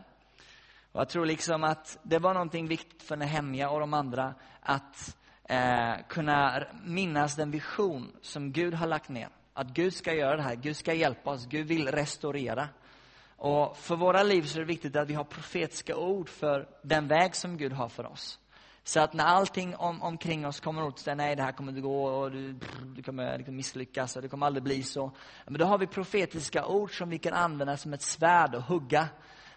Och 0.91 1.01
jag 1.01 1.09
tror 1.09 1.25
liksom 1.25 1.63
att 1.63 1.97
det 2.03 2.19
var 2.19 2.33
någonting 2.33 2.67
viktigt 2.67 3.03
för 3.03 3.15
Nehemja 3.15 3.69
och 3.69 3.79
de 3.79 3.93
andra 3.93 4.33
att 4.61 5.17
eh, 5.43 5.93
kunna 6.07 6.63
minnas 6.83 7.35
den 7.35 7.51
vision 7.51 8.11
som 8.21 8.51
Gud 8.51 8.73
har 8.73 8.87
lagt 8.87 9.09
ner. 9.09 9.29
Att 9.53 9.67
Gud 9.67 9.93
ska 9.93 10.13
göra 10.13 10.35
det 10.35 10.43
här, 10.43 10.55
Gud 10.55 10.75
ska 10.75 10.93
hjälpa 10.93 11.29
oss, 11.29 11.45
Gud 11.45 11.67
vill 11.67 11.87
restaurera. 11.87 12.67
Och 13.37 13.77
för 13.77 13.95
våra 13.95 14.23
liv 14.23 14.43
så 14.43 14.57
är 14.57 14.59
det 14.59 14.65
viktigt 14.65 14.95
att 14.95 15.07
vi 15.07 15.13
har 15.13 15.23
profetiska 15.23 15.95
ord 15.95 16.29
för 16.29 16.67
den 16.81 17.07
väg 17.07 17.35
som 17.35 17.57
Gud 17.57 17.73
har 17.73 17.89
för 17.89 18.05
oss. 18.05 18.39
Så 18.83 18.99
att 18.99 19.13
när 19.13 19.25
allting 19.25 19.75
om, 19.75 20.01
omkring 20.01 20.47
oss 20.47 20.59
kommer 20.59 20.83
åt 20.83 20.99
sig, 20.99 21.15
nej 21.15 21.35
det 21.35 21.43
här 21.43 21.51
kommer 21.51 21.71
inte 21.71 21.81
gå 21.81 22.05
och 22.05 22.31
du, 22.31 22.59
du 22.95 23.03
kommer 23.03 23.37
liksom 23.37 23.55
misslyckas 23.55 24.15
och 24.15 24.21
det 24.21 24.27
kommer 24.27 24.45
aldrig 24.45 24.63
bli 24.63 24.83
så. 24.83 25.11
Men 25.45 25.59
då 25.59 25.65
har 25.65 25.77
vi 25.77 25.87
profetiska 25.87 26.65
ord 26.65 26.97
som 26.97 27.09
vi 27.09 27.17
kan 27.17 27.33
använda 27.33 27.77
som 27.77 27.93
ett 27.93 28.01
svärd 28.01 28.55
och 28.55 28.63
hugga 28.63 29.07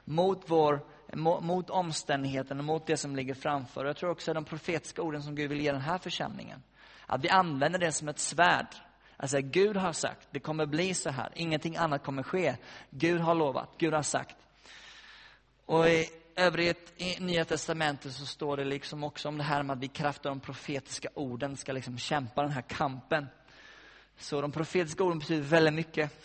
mot 0.04 0.44
vår 0.46 0.80
mot 1.16 1.70
omständigheterna, 1.70 2.62
mot 2.62 2.86
det 2.86 2.96
som 2.96 3.16
ligger 3.16 3.34
framför. 3.34 3.84
Jag 3.84 3.96
tror 3.96 4.10
också 4.10 4.34
de 4.34 4.44
profetiska 4.44 5.02
orden 5.02 5.22
som 5.22 5.34
Gud 5.34 5.50
vill 5.50 5.60
ge 5.60 5.72
den 5.72 5.80
här 5.80 5.98
församlingen. 5.98 6.62
Att 7.06 7.24
vi 7.24 7.28
använder 7.28 7.78
det 7.78 7.92
som 7.92 8.08
ett 8.08 8.18
svärd. 8.18 8.66
Alltså 9.16 9.40
Gud 9.40 9.76
har 9.76 9.92
sagt, 9.92 10.28
det 10.30 10.40
kommer 10.40 10.66
bli 10.66 10.94
så 10.94 11.10
här. 11.10 11.32
Ingenting 11.34 11.76
annat 11.76 12.04
kommer 12.04 12.22
ske. 12.22 12.56
Gud 12.90 13.20
har 13.20 13.34
lovat, 13.34 13.70
Gud 13.78 13.94
har 13.94 14.02
sagt. 14.02 14.36
Och 15.66 15.88
i 15.88 16.08
övrigt 16.36 16.92
i 16.96 17.20
Nya 17.20 17.44
Testamentet 17.44 18.12
så 18.12 18.26
står 18.26 18.56
det 18.56 18.64
liksom 18.64 19.04
också 19.04 19.28
om 19.28 19.38
det 19.38 19.44
här 19.44 19.62
med 19.62 19.74
att 19.74 19.82
vi 19.82 19.88
kraft 19.88 20.26
av 20.26 20.30
de 20.30 20.40
profetiska 20.40 21.08
orden 21.14 21.56
ska 21.56 21.72
liksom 21.72 21.98
kämpa 21.98 22.42
den 22.42 22.50
här 22.50 22.62
kampen. 22.62 23.26
Så 24.18 24.40
de 24.40 24.52
profetiska 24.52 25.04
orden 25.04 25.18
betyder 25.18 25.42
väldigt 25.42 25.74
mycket. 25.74 26.24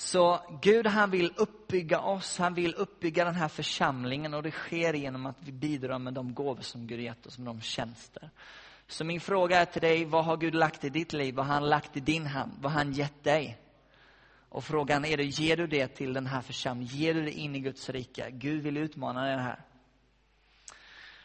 Så 0.00 0.40
Gud 0.60 0.86
han 0.86 1.10
vill 1.10 1.32
uppbygga 1.36 2.00
oss, 2.00 2.38
han 2.38 2.54
vill 2.54 2.74
uppbygga 2.74 3.24
den 3.24 3.34
här 3.34 3.48
församlingen 3.48 4.34
och 4.34 4.42
det 4.42 4.50
sker 4.50 4.94
genom 4.94 5.26
att 5.26 5.36
vi 5.40 5.52
bidrar 5.52 5.98
med 5.98 6.14
de 6.14 6.34
gåvor 6.34 6.62
som 6.62 6.86
Gud 6.86 7.00
gett 7.00 7.26
oss, 7.26 7.38
med 7.38 7.46
de 7.46 7.60
tjänster. 7.60 8.30
Så 8.86 9.04
min 9.04 9.20
fråga 9.20 9.60
är 9.60 9.64
till 9.64 9.82
dig, 9.82 10.04
vad 10.04 10.24
har 10.24 10.36
Gud 10.36 10.54
lagt 10.54 10.84
i 10.84 10.88
ditt 10.88 11.12
liv? 11.12 11.34
Vad 11.34 11.46
har 11.46 11.54
han 11.54 11.68
lagt 11.68 11.96
i 11.96 12.00
din 12.00 12.26
hand? 12.26 12.52
Vad 12.60 12.72
har 12.72 12.78
han 12.78 12.92
gett 12.92 13.24
dig? 13.24 13.58
Och 14.48 14.64
frågan 14.64 15.04
är, 15.04 15.16
det, 15.16 15.24
ger 15.24 15.56
du 15.56 15.66
det 15.66 15.88
till 15.88 16.12
den 16.12 16.26
här 16.26 16.40
församlingen? 16.40 16.96
Ger 16.96 17.14
du 17.14 17.22
det 17.22 17.32
in 17.32 17.56
i 17.56 17.60
Guds 17.60 17.90
rike? 17.90 18.30
Gud 18.30 18.62
vill 18.62 18.76
utmana 18.76 19.24
dig 19.24 19.36
här. 19.36 19.60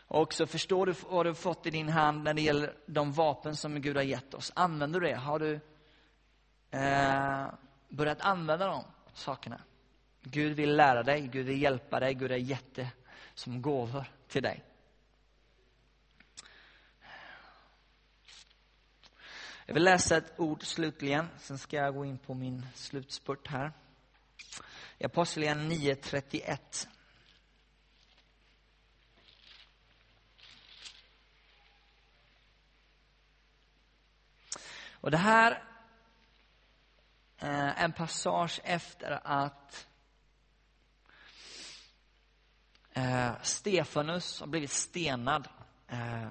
Och 0.07 0.33
så 0.33 0.45
förstår 0.45 0.85
du 0.85 0.93
vad 1.09 1.25
du 1.25 1.29
har 1.29 1.35
fått 1.35 1.65
i 1.65 1.69
din 1.69 1.89
hand 1.89 2.23
när 2.23 2.33
det 2.33 2.41
gäller 2.41 2.73
de 2.85 3.11
vapen 3.11 3.55
som 3.55 3.81
Gud 3.81 3.95
har 3.95 4.03
gett 4.03 4.33
oss. 4.33 4.51
Använder 4.55 4.99
du 4.99 5.07
det? 5.07 5.15
Har 5.15 5.39
du 5.39 5.59
eh, 6.71 7.47
börjat 7.95 8.21
använda 8.21 8.67
de 8.67 8.83
sakerna. 9.13 9.61
Gud 10.21 10.55
vill 10.55 10.75
lära 10.75 11.03
dig, 11.03 11.27
Gud 11.27 11.45
vill 11.45 11.61
hjälpa 11.61 11.99
dig, 11.99 12.13
Gud 12.13 12.31
har 12.31 12.37
gett 12.37 12.75
det 12.75 12.91
som 13.33 13.61
gåvor 13.61 14.05
till 14.27 14.43
dig. 14.43 14.63
Jag 19.65 19.73
vill 19.73 19.83
läsa 19.83 20.17
ett 20.17 20.39
ord 20.39 20.63
slutligen, 20.63 21.29
sen 21.39 21.57
ska 21.57 21.77
jag 21.77 21.95
gå 21.95 22.05
in 22.05 22.17
på 22.17 22.33
min 22.33 22.65
slutspurt 22.75 23.47
här. 23.47 23.71
I 24.97 25.05
Apostlagärningarna 25.05 25.73
9.31. 25.73 26.87
Och 34.91 35.11
det 35.11 35.17
här 35.17 35.72
Eh, 37.43 37.83
en 37.83 37.91
passage 37.91 38.61
efter 38.63 39.19
att 39.23 39.87
eh, 42.93 43.31
Stefanus 43.41 44.39
har 44.39 44.47
blivit 44.47 44.71
stenad. 44.71 45.47
Eh, 45.87 46.27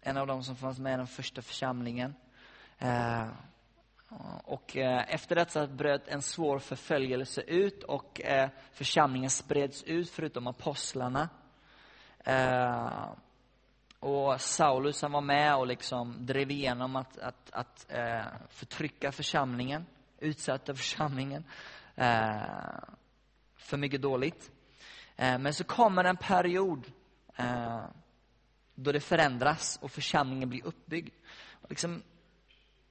en 0.00 0.16
av 0.16 0.26
dem 0.26 0.44
som 0.44 0.56
fanns 0.56 0.78
med 0.78 0.94
i 0.94 0.96
den 0.96 1.06
första 1.06 1.42
församlingen. 1.42 2.14
Och 4.44 4.76
efter 4.76 5.36
detta 5.36 5.66
bröt 5.66 6.08
en 6.08 6.22
svår 6.22 6.58
förföljelse 6.58 7.40
ut 7.40 7.82
och 7.82 8.20
församlingen 8.72 9.30
spreds 9.30 9.82
ut 9.82 10.10
förutom 10.10 10.46
apostlarna. 10.46 11.28
Och 14.00 14.40
Saulus 14.40 15.02
han 15.02 15.12
var 15.12 15.20
med 15.20 15.56
och 15.56 15.66
liksom 15.66 16.26
drev 16.26 16.50
igenom 16.50 16.96
att, 16.96 17.18
att, 17.18 17.50
att 17.50 17.86
förtrycka 18.48 19.12
församlingen 19.12 19.86
utsatta 20.24 20.74
församlingen 20.74 21.44
eh, 21.94 22.42
för 23.56 23.76
mycket 23.76 24.02
dåligt. 24.02 24.50
Eh, 25.16 25.38
men 25.38 25.54
så 25.54 25.64
kommer 25.64 26.04
en 26.04 26.16
period 26.16 26.92
eh, 27.36 27.84
då 28.74 28.92
det 28.92 29.00
förändras 29.00 29.78
och 29.82 29.90
församlingen 29.90 30.48
blir 30.48 30.66
uppbyggd. 30.66 31.14
Liksom, 31.68 32.02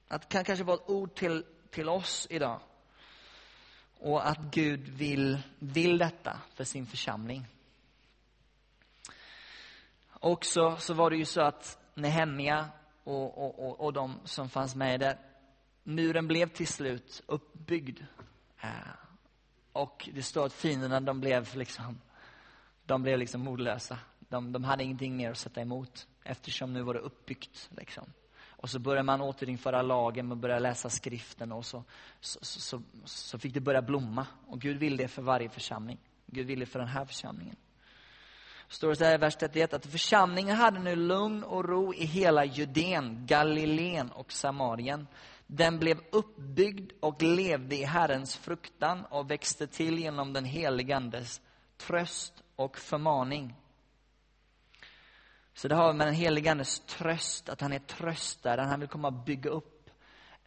att 0.08 0.22
det 0.22 0.28
kan 0.28 0.44
kanske 0.44 0.64
vara 0.64 0.76
ett 0.76 0.90
ord 0.90 1.14
till, 1.14 1.44
till 1.70 1.88
oss 1.88 2.26
idag. 2.30 2.60
Och 3.98 4.28
att 4.28 4.38
Gud 4.38 4.88
vill, 4.88 5.42
vill 5.58 5.98
detta 5.98 6.40
för 6.54 6.64
sin 6.64 6.86
församling. 6.86 7.46
också 10.24 10.76
så 10.78 10.94
var 10.94 11.10
det 11.10 11.16
ju 11.16 11.24
så 11.24 11.40
att 11.40 11.78
Nehemia 11.94 12.68
och, 13.04 13.38
och, 13.38 13.68
och, 13.68 13.80
och 13.80 13.92
de 13.92 14.20
som 14.24 14.48
fanns 14.48 14.74
med 14.74 15.00
där, 15.00 15.18
muren 15.84 16.28
blev 16.28 16.48
till 16.48 16.66
slut 16.66 17.22
uppbyggd. 17.26 18.00
Eh, 18.60 18.68
och 19.72 20.08
det 20.14 20.22
står 20.22 20.46
att 20.46 20.52
fienderna, 20.52 21.00
de 21.00 21.20
blev 21.20 21.56
liksom, 21.56 22.00
de 22.86 23.02
blev 23.02 23.18
liksom 23.18 23.40
modlösa. 23.40 23.98
De, 24.18 24.52
de 24.52 24.64
hade 24.64 24.84
ingenting 24.84 25.16
mer 25.16 25.30
att 25.30 25.38
sätta 25.38 25.60
emot 25.60 26.06
eftersom 26.22 26.72
nu 26.72 26.82
var 26.82 26.94
det 26.94 27.00
uppbyggt. 27.00 27.70
Liksom. 27.76 28.04
Och 28.64 28.70
så 28.70 28.78
började 28.78 29.02
man 29.02 29.20
återinföra 29.20 29.82
lagen 29.82 30.26
man 30.26 30.40
började 30.40 30.60
läsa 30.60 30.90
skriften 30.90 31.52
och 31.52 31.66
så, 31.66 31.84
så, 32.20 32.38
så, 32.42 32.82
så, 33.04 33.38
fick 33.38 33.54
det 33.54 33.60
börja 33.60 33.82
blomma. 33.82 34.26
Och 34.46 34.60
Gud 34.60 34.76
vill 34.76 34.96
det 34.96 35.08
för 35.08 35.22
varje 35.22 35.48
församling. 35.48 35.98
Gud 36.26 36.46
vill 36.46 36.60
det 36.60 36.66
för 36.66 36.78
den 36.78 36.88
här 36.88 37.04
församlingen. 37.04 37.56
Står 38.68 38.88
det 38.88 38.96
så 38.96 39.04
här 39.04 39.14
i 39.14 39.18
vers 39.18 39.36
31 39.36 39.74
att 39.74 39.86
församlingen 39.86 40.56
hade 40.56 40.78
nu 40.78 40.96
lugn 40.96 41.44
och 41.44 41.64
ro 41.64 41.94
i 41.94 42.04
hela 42.04 42.44
Judeen, 42.44 43.26
Galileen 43.26 44.10
och 44.10 44.32
Samarien. 44.32 45.06
Den 45.46 45.78
blev 45.78 46.00
uppbyggd 46.12 46.92
och 47.00 47.22
levde 47.22 47.76
i 47.76 47.84
Herrens 47.84 48.36
fruktan 48.36 49.04
och 49.04 49.30
växte 49.30 49.66
till 49.66 49.98
genom 49.98 50.32
den 50.32 50.44
helige 50.44 50.96
Andes 50.96 51.40
tröst 51.76 52.42
och 52.56 52.78
förmaning. 52.78 53.54
Så 55.54 55.68
det 55.68 55.74
har 55.74 55.92
med 55.92 56.06
den 56.06 56.14
helige 56.14 56.50
Andes 56.50 56.80
tröst, 56.80 57.48
att 57.48 57.60
han 57.60 57.72
är 57.72 57.78
tröstaren. 57.78 58.68
han 58.68 58.80
vill 58.80 58.88
komma 58.88 59.08
och 59.08 59.24
bygga 59.24 59.50
upp 59.50 59.90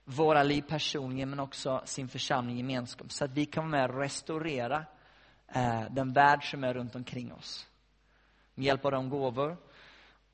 våra 0.03 0.43
liv 0.43 0.62
personligen 0.62 1.29
men 1.29 1.39
också 1.39 1.81
sin 1.86 2.07
församling 2.07 2.57
gemenskap. 2.57 3.12
Så 3.12 3.25
att 3.25 3.31
vi 3.31 3.45
kan 3.45 3.63
vara 3.63 3.81
med 3.81 3.89
och 3.89 4.01
restaurera 4.01 4.86
eh, 5.47 5.83
den 5.89 6.13
värld 6.13 6.51
som 6.51 6.63
är 6.63 6.73
runt 6.73 6.95
omkring 6.95 7.33
oss. 7.33 7.67
Med 8.55 8.65
hjälp 8.65 8.86
av 8.86 8.91
de 8.91 9.10
gåvor 9.10 9.57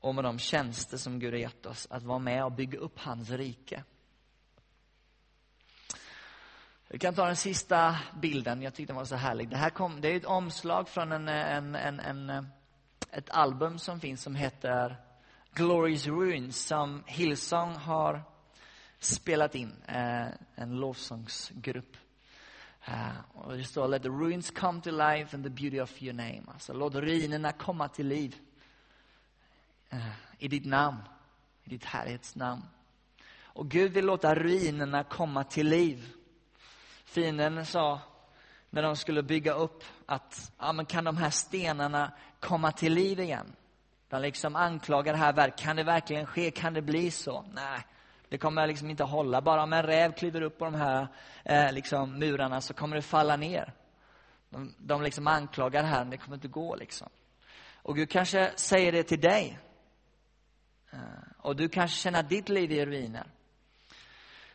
och 0.00 0.14
med 0.14 0.24
de 0.24 0.38
tjänster 0.38 0.96
som 0.96 1.18
Gud 1.18 1.32
har 1.32 1.38
gett 1.38 1.66
oss, 1.66 1.86
att 1.90 2.02
vara 2.02 2.18
med 2.18 2.44
och 2.44 2.52
bygga 2.52 2.78
upp 2.78 2.98
hans 2.98 3.30
rike. 3.30 3.84
Vi 6.94 6.98
kan 6.98 7.14
ta 7.14 7.26
den 7.26 7.36
sista 7.36 7.96
bilden, 8.20 8.62
jag 8.62 8.74
tyckte 8.74 8.92
den 8.92 8.96
var 8.96 9.04
så 9.04 9.16
härlig. 9.16 9.48
Det 9.48 9.56
här 9.56 9.70
kom, 9.70 10.00
det 10.00 10.08
är 10.08 10.16
ett 10.16 10.24
omslag 10.24 10.88
från 10.88 11.12
en, 11.12 11.28
en, 11.28 11.74
en, 11.74 12.00
en 12.00 12.48
ett 13.10 13.30
album 13.30 13.78
som 13.78 14.00
finns 14.00 14.22
som 14.22 14.34
heter 14.34 14.96
Glorys 15.52 16.06
Ruins 16.06 16.66
som 16.66 17.04
Hillsong 17.06 17.74
har 17.74 18.22
spelat 18.98 19.54
in, 19.54 19.72
eh, 19.86 20.26
en 20.54 20.76
lovsångsgrupp. 20.76 21.96
Eh, 22.84 23.16
och 23.34 23.56
det 23.56 23.64
står 23.64 23.88
Let 23.88 24.02
the 24.02 24.08
ruins 24.08 24.50
come 24.50 24.80
to 24.80 24.90
life 24.90 25.36
and 25.36 25.44
the 25.44 25.50
beauty 25.50 25.80
of 25.80 26.02
your 26.02 26.14
name. 26.14 26.42
Alltså 26.46 26.72
låt 26.72 26.94
ruinerna 26.94 27.52
komma 27.52 27.88
till 27.88 28.08
liv. 28.08 28.36
Eh, 29.90 30.12
I 30.38 30.48
ditt 30.48 30.66
namn, 30.66 30.98
i 31.64 31.70
ditt 31.70 31.84
härlighetsnamn. 31.84 32.62
Och 33.42 33.70
Gud 33.70 33.92
vill 33.92 34.06
låta 34.06 34.34
ruinerna 34.34 35.04
komma 35.04 35.44
till 35.44 35.68
liv. 35.68 36.14
Fienden 37.04 37.66
sa 37.66 38.00
när 38.70 38.82
de 38.82 38.96
skulle 38.96 39.22
bygga 39.22 39.52
upp 39.52 39.84
att, 40.06 40.52
ja 40.58 40.72
men 40.72 40.86
kan 40.86 41.04
de 41.04 41.16
här 41.16 41.30
stenarna 41.30 42.12
komma 42.40 42.72
till 42.72 42.94
liv 42.94 43.20
igen? 43.20 43.56
De 44.08 44.22
liksom 44.22 44.56
anklagar 44.56 45.12
det 45.12 45.18
här 45.18 45.32
verket. 45.32 45.58
Kan 45.60 45.76
det 45.76 45.82
verkligen 45.82 46.26
ske? 46.26 46.50
Kan 46.50 46.74
det 46.74 46.82
bli 46.82 47.10
så? 47.10 47.44
Nej, 47.52 47.86
det 48.28 48.38
kommer 48.38 48.66
liksom 48.66 48.90
inte 48.90 49.04
hålla. 49.04 49.40
Bara 49.40 49.62
om 49.62 49.72
en 49.72 49.82
räv 49.82 50.12
kliver 50.12 50.40
upp 50.40 50.58
på 50.58 50.64
de 50.64 50.74
här 50.74 51.08
eh, 51.44 51.72
liksom, 51.72 52.18
murarna 52.18 52.60
så 52.60 52.74
kommer 52.74 52.96
det 52.96 53.02
falla 53.02 53.36
ner. 53.36 53.72
De, 54.50 54.74
de 54.78 55.02
liksom 55.02 55.26
anklagar 55.26 55.82
det 55.82 55.88
här, 55.88 55.98
men 55.98 56.10
det 56.10 56.16
kommer 56.16 56.36
inte 56.36 56.48
gå. 56.48 56.76
Liksom. 56.76 57.08
Och 57.82 57.96
Gud 57.96 58.10
kanske 58.10 58.52
säger 58.56 58.92
det 58.92 59.02
till 59.02 59.20
dig. 59.20 59.58
Eh, 60.92 60.98
och 61.38 61.56
du 61.56 61.68
kanske 61.68 61.96
känner 61.96 62.20
att 62.20 62.28
ditt 62.28 62.48
liv 62.48 62.72
är 62.72 62.76
i 62.76 62.86
ruiner. 62.86 63.26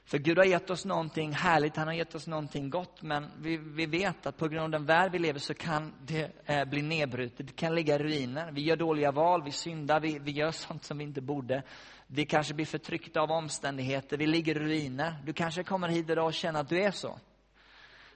För 0.09 0.17
Gud 0.17 0.37
har 0.37 0.45
gett 0.45 0.69
oss 0.69 0.85
någonting 0.85 1.31
härligt, 1.31 1.75
han 1.75 1.87
har 1.87 1.93
gett 1.93 2.15
oss 2.15 2.27
någonting 2.27 2.69
gott, 2.69 3.01
men 3.01 3.27
vi, 3.41 3.57
vi 3.57 3.85
vet 3.85 4.25
att 4.25 4.37
på 4.37 4.47
grund 4.47 4.63
av 4.63 4.69
den 4.69 4.85
värld 4.85 5.11
vi 5.11 5.19
lever 5.19 5.39
så 5.39 5.53
kan 5.53 5.93
det 6.05 6.31
eh, 6.45 6.65
bli 6.65 6.81
nedbrutet, 6.81 7.47
det 7.47 7.55
kan 7.55 7.75
ligga 7.75 7.95
i 7.95 7.97
ruiner. 7.97 8.51
Vi 8.51 8.61
gör 8.61 8.75
dåliga 8.75 9.11
val, 9.11 9.43
vi 9.43 9.51
syndar, 9.51 9.99
vi, 9.99 10.19
vi 10.19 10.31
gör 10.31 10.51
sånt 10.67 10.83
som 10.83 10.97
vi 10.97 11.03
inte 11.03 11.21
borde. 11.21 11.63
Vi 12.07 12.25
kanske 12.25 12.53
blir 12.53 12.65
förtryckta 12.65 13.21
av 13.21 13.31
omständigheter, 13.31 14.17
vi 14.17 14.27
ligger 14.27 14.55
i 14.55 14.59
ruiner. 14.59 15.15
Du 15.25 15.33
kanske 15.33 15.63
kommer 15.63 15.87
hit 15.87 16.09
idag 16.09 16.25
och 16.25 16.33
känner 16.33 16.59
att 16.59 16.69
du 16.69 16.81
är 16.81 16.91
så. 16.91 17.19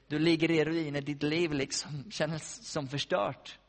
Du 0.07 0.19
ligger 0.19 0.51
i 0.51 0.65
ruiner, 0.65 1.01
ditt 1.01 1.23
liv 1.23 1.53
liksom 1.53 2.05
känns 2.11 2.71
som 2.71 2.87
förstört. 2.87 3.59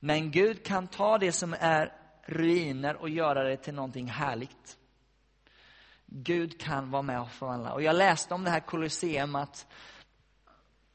Men 0.00 0.30
Gud 0.30 0.64
kan 0.64 0.86
ta 0.86 1.18
det 1.18 1.32
som 1.32 1.54
är 1.58 1.92
ruiner 2.26 2.96
och 2.96 3.08
göra 3.08 3.48
det 3.48 3.56
till 3.56 3.74
någonting 3.74 4.06
härligt. 4.06 4.78
Gud 6.14 6.60
kan 6.60 6.90
vara 6.90 7.02
med 7.02 7.20
och 7.20 7.30
förvandla. 7.30 7.72
Och 7.72 7.82
jag 7.82 7.96
läste 7.96 8.34
om 8.34 8.44
det 8.44 8.50
här 8.50 8.60
Colosseum 8.60 9.34
att 9.34 9.66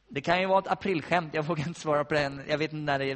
det 0.09 0.21
kan 0.21 0.41
ju 0.41 0.47
vara 0.47 0.59
ett 0.59 0.67
aprilskämt, 0.67 1.33
jag 1.33 1.43
vågar 1.43 1.67
inte 1.67 1.79
svara 1.79 2.03
på 2.03 2.13
det 2.13 2.23
än, 2.23 2.41
Jag 2.47 2.57
vet 2.57 2.73
inte 2.73 2.91
när 2.91 2.99
det 2.99 3.15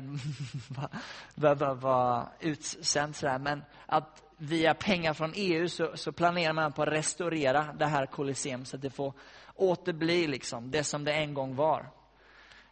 var, 1.36 1.56
var, 1.56 1.76
var 1.76 2.28
utsänt 2.40 3.16
sådär. 3.16 3.40
Men 3.40 3.64
att 3.86 4.24
via 4.38 4.74
pengar 4.74 5.14
från 5.14 5.34
EU 5.36 5.70
så, 5.70 5.92
så, 5.96 6.12
planerar 6.12 6.54
man 6.54 6.74
på 6.74 6.84
att 6.84 6.90
restaurera 6.90 7.74
det 7.80 7.86
här 7.86 8.06
Colosseum 8.06 8.66
så 8.66 8.76
att 8.76 8.82
det 8.82 8.90
får 8.90 9.14
återbli 9.56 10.28
liksom 10.28 10.72
det 10.72 10.84
som 10.84 11.04
det 11.04 11.14
en 11.14 11.34
gång 11.34 11.56
var. 11.56 11.90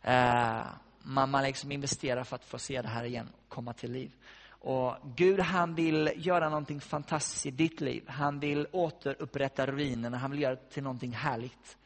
Eh, 0.01 0.61
man, 1.01 1.29
man 1.29 1.43
liksom 1.43 1.71
investerar 1.71 2.23
för 2.23 2.35
att 2.35 2.45
få 2.45 2.59
se 2.59 2.81
det 2.81 2.87
här 2.87 3.03
igen 3.03 3.29
komma 3.49 3.73
till 3.73 3.91
liv. 3.91 4.11
Och 4.59 4.95
Gud 5.15 5.39
han 5.39 5.75
vill 5.75 6.11
göra 6.15 6.49
någonting 6.49 6.81
fantastiskt 6.81 7.45
i 7.45 7.51
ditt 7.51 7.81
liv. 7.81 8.03
Han 8.07 8.39
vill 8.39 8.67
återupprätta 8.71 9.65
ruinerna, 9.65 10.17
han 10.17 10.31
vill 10.31 10.41
göra 10.41 10.55
det 10.55 10.69
till 10.69 10.83
någonting 10.83 11.11
härligt. 11.11 11.77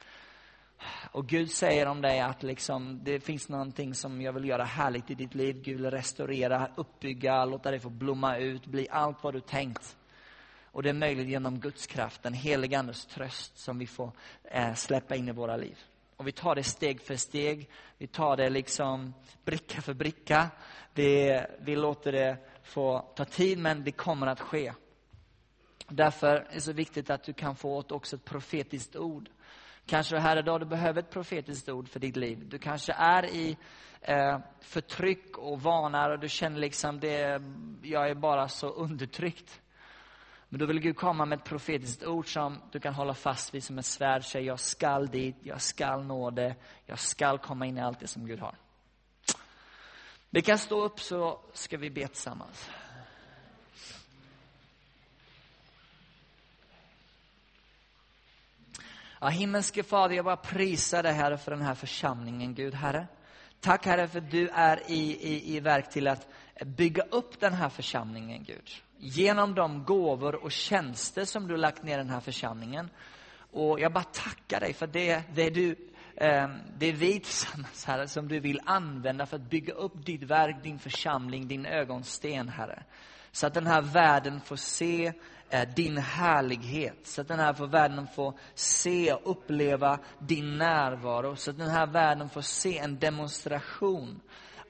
Och 1.12 1.27
Gud 1.27 1.51
säger 1.51 1.86
om 1.86 2.01
dig 2.01 2.19
att 2.19 2.43
liksom, 2.43 2.99
det 3.03 3.19
finns 3.19 3.49
någonting 3.49 3.95
som 3.95 4.21
jag 4.21 4.33
vill 4.33 4.45
göra 4.45 4.63
härligt 4.63 5.12
i 5.12 5.15
ditt 5.15 5.36
liv. 5.36 5.62
Gud 5.62 5.81
vill 5.81 5.91
restaurera, 5.91 6.69
uppbygga, 6.75 7.45
låta 7.45 7.71
dig 7.71 7.79
få 7.79 7.89
blomma 7.89 8.38
ut, 8.38 8.65
bli 8.65 8.88
allt 8.89 9.23
vad 9.23 9.33
du 9.33 9.39
tänkt. 9.39 9.97
Och 10.71 10.83
det 10.83 10.89
är 10.89 10.93
möjligt 10.93 11.27
genom 11.27 11.59
Guds 11.59 11.88
kraft, 11.88 12.23
den 12.23 12.33
helige 12.33 12.79
Andes 12.79 13.05
tröst 13.05 13.57
som 13.57 13.79
vi 13.79 13.88
får 13.88 14.12
eh, 14.43 14.73
släppa 14.73 15.15
in 15.15 15.29
i 15.29 15.31
våra 15.31 15.57
liv. 15.57 15.77
Och 16.23 16.27
vi 16.27 16.31
tar 16.31 16.55
det 16.55 16.63
steg 16.63 17.01
för 17.01 17.15
steg, 17.15 17.69
vi 17.97 18.07
tar 18.07 18.38
det 18.38 18.49
liksom 18.49 19.13
bricka 19.45 19.81
för 19.81 19.93
bricka. 19.93 20.49
Vi, 20.93 21.41
vi 21.59 21.75
låter 21.75 22.12
det 22.12 22.38
få 22.63 22.99
ta 23.15 23.25
tid, 23.25 23.57
men 23.57 23.83
det 23.83 23.91
kommer 23.91 24.27
att 24.27 24.39
ske. 24.39 24.73
Därför 25.88 26.36
är 26.36 26.53
det 26.53 26.62
så 26.62 26.73
viktigt 26.73 27.09
att 27.09 27.23
du 27.23 27.33
kan 27.33 27.55
få 27.55 27.77
åt 27.77 27.91
också 27.91 28.15
ett 28.15 28.25
profetiskt 28.25 28.95
ord. 28.95 29.29
Kanske 29.86 30.17
här 30.17 30.38
idag 30.38 30.59
du 30.59 30.65
behöver 30.65 30.99
ett 30.99 31.09
profetiskt 31.09 31.69
ord 31.69 31.89
för 31.89 31.99
ditt 31.99 32.15
liv. 32.15 32.49
Du 32.49 32.59
kanske 32.59 32.93
är 32.93 33.25
i 33.25 33.57
eh, 34.01 34.39
förtryck 34.62 35.38
och 35.38 35.62
vanar 35.62 36.09
och 36.09 36.19
du 36.19 36.29
känner 36.29 36.59
liksom 36.59 36.99
det, 36.99 37.41
jag 37.81 38.09
är 38.09 38.15
bara 38.15 38.47
så 38.47 38.67
undertryckt. 38.67 39.62
Men 40.53 40.59
då 40.59 40.65
vill 40.65 40.79
Gud 40.79 40.95
komma 40.95 41.25
med 41.25 41.39
ett 41.39 41.45
profetiskt 41.45 42.03
ord 42.03 42.33
som 42.33 42.61
du 42.71 42.79
kan 42.79 42.93
hålla 42.93 43.13
fast 43.13 43.53
vid 43.53 43.63
som 43.63 43.79
ett 43.79 43.85
svärd. 43.85 44.25
Säga, 44.25 44.45
jag 44.45 44.59
skall 44.59 45.07
dit, 45.07 45.35
jag 45.43 45.61
skall 45.61 46.03
nå 46.03 46.29
det, 46.29 46.55
jag 46.85 46.99
skall 46.99 47.39
komma 47.39 47.65
in 47.65 47.77
i 47.77 47.81
allt 47.81 47.99
det 47.99 48.07
som 48.07 48.27
Gud 48.27 48.39
har. 48.39 48.55
Vi 50.29 50.41
kan 50.41 50.57
stå 50.57 50.83
upp 50.83 50.99
så 50.99 51.39
ska 51.53 51.77
vi 51.77 51.89
be 51.89 52.07
tillsammans. 52.07 52.69
Ja, 59.21 59.27
himmelske 59.27 59.83
Fader, 59.83 60.15
jag 60.15 60.25
bara 60.25 60.37
prisar 60.37 61.03
dig 61.03 61.13
Herre 61.13 61.37
för 61.37 61.51
den 61.51 61.61
här 61.61 61.75
församlingen, 61.75 62.55
Gud 62.55 62.73
Herre. 62.73 63.07
Tack 63.59 63.85
Herre 63.85 64.07
för 64.07 64.19
att 64.19 64.31
du 64.31 64.49
är 64.49 64.91
i, 64.91 65.17
i, 65.21 65.55
i 65.55 65.59
verk 65.59 65.89
till 65.89 66.07
att 66.07 66.27
bygga 66.65 67.03
upp 67.03 67.39
den 67.39 67.53
här 67.53 67.69
församlingen, 67.69 68.43
Gud. 68.43 68.69
Genom 69.05 69.55
de 69.55 69.83
gåvor 69.83 70.43
och 70.43 70.51
tjänster 70.51 71.25
som 71.25 71.47
du 71.47 71.57
lagt 71.57 71.83
ner 71.83 71.93
i 71.93 71.97
den 71.97 72.09
här 72.09 72.19
församlingen. 72.19 72.89
Och 73.51 73.79
jag 73.79 73.93
bara 73.93 74.03
tackar 74.03 74.59
dig 74.59 74.73
för 74.73 74.87
det, 74.87 75.23
det 75.35 75.49
du 75.49 75.75
ehm, 76.15 76.51
det 76.77 76.85
är 76.85 76.93
vi 76.93 77.19
tillsammans, 77.19 77.85
Herre, 77.85 78.07
som 78.07 78.27
du 78.27 78.39
vill 78.39 78.59
använda 78.65 79.25
för 79.25 79.35
att 79.35 79.49
bygga 79.49 79.73
upp 79.73 80.05
ditt 80.05 80.23
verk, 80.23 80.63
din 80.63 80.79
församling, 80.79 81.47
din 81.47 81.65
ögonsten, 81.65 82.49
Herre. 82.49 82.83
Så 83.31 83.47
att 83.47 83.53
den 83.53 83.67
här 83.67 83.81
världen 83.81 84.41
får 84.41 84.55
se 84.55 85.13
eh, 85.49 85.69
din 85.75 85.97
härlighet. 85.97 87.07
Så 87.07 87.21
att 87.21 87.28
den 87.28 87.39
här 87.39 87.67
världen 87.67 88.07
får 88.07 88.34
se 88.55 89.13
och 89.13 89.32
uppleva 89.32 89.99
din 90.19 90.57
närvaro. 90.57 91.36
Så 91.36 91.51
att 91.51 91.57
den 91.57 91.69
här 91.69 91.88
världen 91.88 92.30
får 92.30 92.41
se 92.41 92.78
en 92.78 92.99
demonstration 92.99 94.21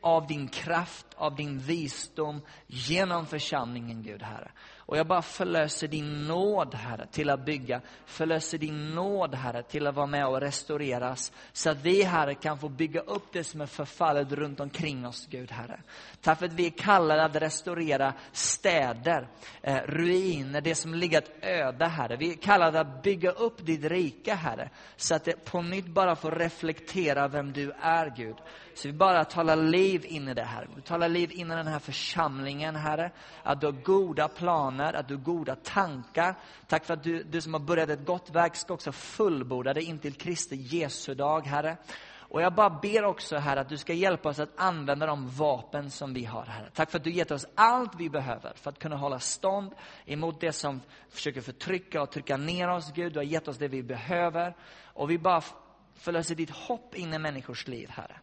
av 0.03 0.27
din 0.27 0.47
kraft, 0.47 1.05
av 1.15 1.35
din 1.35 1.59
visdom 1.59 2.41
genom 2.67 3.25
församlingen, 3.25 4.03
Gud 4.03 4.21
Herre. 4.21 4.51
Och 4.85 4.97
jag 4.97 5.07
bara 5.07 5.21
förlöser 5.21 5.87
din 5.87 6.27
nåd, 6.27 6.75
Herre, 6.75 7.07
till 7.11 7.29
att 7.29 7.45
bygga. 7.45 7.81
Förlöser 8.05 8.57
din 8.57 8.95
nåd, 8.95 9.35
Herre, 9.35 9.63
till 9.63 9.87
att 9.87 9.95
vara 9.95 10.05
med 10.05 10.27
och 10.27 10.41
restaureras. 10.41 11.31
Så 11.53 11.69
att 11.69 11.81
vi, 11.81 12.03
Herre, 12.03 12.35
kan 12.35 12.59
få 12.59 12.69
bygga 12.69 13.01
upp 13.01 13.23
det 13.31 13.43
som 13.43 13.61
är 13.61 13.65
förfallet 13.65 14.31
runt 14.31 14.59
omkring 14.59 15.07
oss, 15.07 15.27
Gud, 15.29 15.51
Herre. 15.51 15.79
Tack 16.21 16.39
för 16.39 16.45
att 16.45 16.53
vi 16.53 16.65
är 16.65 16.77
kallade 16.77 17.23
att 17.23 17.35
restaurera 17.35 18.13
städer, 18.31 19.27
eh, 19.61 19.77
ruiner, 19.77 20.61
det 20.61 20.75
som 20.75 20.93
ligger 20.93 21.23
öde, 21.41 21.85
Herre. 21.85 22.15
Vi 22.15 22.31
är 22.31 22.37
kallade 22.37 22.79
att 22.79 23.03
bygga 23.03 23.31
upp 23.31 23.65
ditt 23.65 23.85
rike, 23.85 24.33
Herre. 24.33 24.69
Så 24.95 25.15
att 25.15 25.25
det 25.25 25.45
på 25.45 25.61
nytt 25.61 25.87
bara 25.87 26.15
får 26.15 26.31
reflektera 26.31 27.27
vem 27.27 27.53
du 27.53 27.71
är, 27.81 28.13
Gud. 28.15 28.35
Så 28.77 28.87
vi 28.87 28.93
bara 28.93 29.25
talar 29.25 29.55
liv 29.55 30.05
in 30.05 30.27
i 30.27 30.33
det 30.33 30.43
här. 30.43 30.67
Vi 30.75 30.81
talar 30.81 31.09
liv 31.09 31.31
in 31.31 31.51
i 31.51 31.55
den 31.55 31.67
här 31.67 31.79
församlingen, 31.79 32.75
Herre. 32.75 33.11
Att 33.43 33.61
du 33.61 33.67
har 33.67 33.73
goda 33.73 34.27
planer, 34.27 34.93
att 34.93 35.07
du 35.07 35.15
har 35.15 35.21
goda 35.21 35.55
tankar. 35.55 36.35
Tack 36.67 36.85
för 36.85 36.93
att 36.93 37.03
du, 37.03 37.23
du 37.23 37.41
som 37.41 37.53
har 37.53 37.61
börjat 37.61 37.89
ett 37.89 38.05
gott 38.05 38.29
verk 38.29 38.55
ska 38.55 38.73
också 38.73 38.91
fullborda 38.91 39.73
det 39.73 39.81
in 39.81 39.99
till 39.99 40.13
Kristi 40.13 40.55
Jesu 40.55 41.15
dag, 41.15 41.47
Herre. 41.47 41.77
Och 42.33 42.41
jag 42.41 42.53
bara 42.53 42.69
ber 42.69 43.05
också, 43.05 43.37
Herre, 43.37 43.59
att 43.59 43.69
du 43.69 43.77
ska 43.77 43.93
hjälpa 43.93 44.29
oss 44.29 44.39
att 44.39 44.49
använda 44.55 45.05
de 45.05 45.29
vapen 45.29 45.91
som 45.91 46.13
vi 46.13 46.25
har, 46.25 46.45
Herre. 46.45 46.69
Tack 46.73 46.91
för 46.91 46.97
att 46.97 47.03
du 47.03 47.11
gett 47.11 47.31
oss 47.31 47.45
allt 47.55 47.95
vi 47.97 48.09
behöver 48.09 48.53
för 48.55 48.69
att 48.69 48.79
kunna 48.79 48.95
hålla 48.95 49.19
stånd 49.19 49.71
emot 50.05 50.41
det 50.41 50.51
som 50.51 50.81
försöker 51.09 51.41
förtrycka 51.41 52.01
och 52.01 52.11
trycka 52.11 52.37
ner 52.37 52.69
oss, 52.69 52.91
Gud. 52.93 53.13
Du 53.13 53.19
har 53.19 53.23
gett 53.23 53.47
oss 53.47 53.57
det 53.57 53.67
vi 53.67 53.83
behöver. 53.83 54.55
Och 54.83 55.11
vi 55.11 55.17
bara 55.17 55.41
förlöser 55.95 56.35
ditt 56.35 56.49
hopp 56.49 56.95
in 56.95 57.13
i 57.13 57.19
människors 57.19 57.67
liv, 57.67 57.89
Herre. 57.89 58.19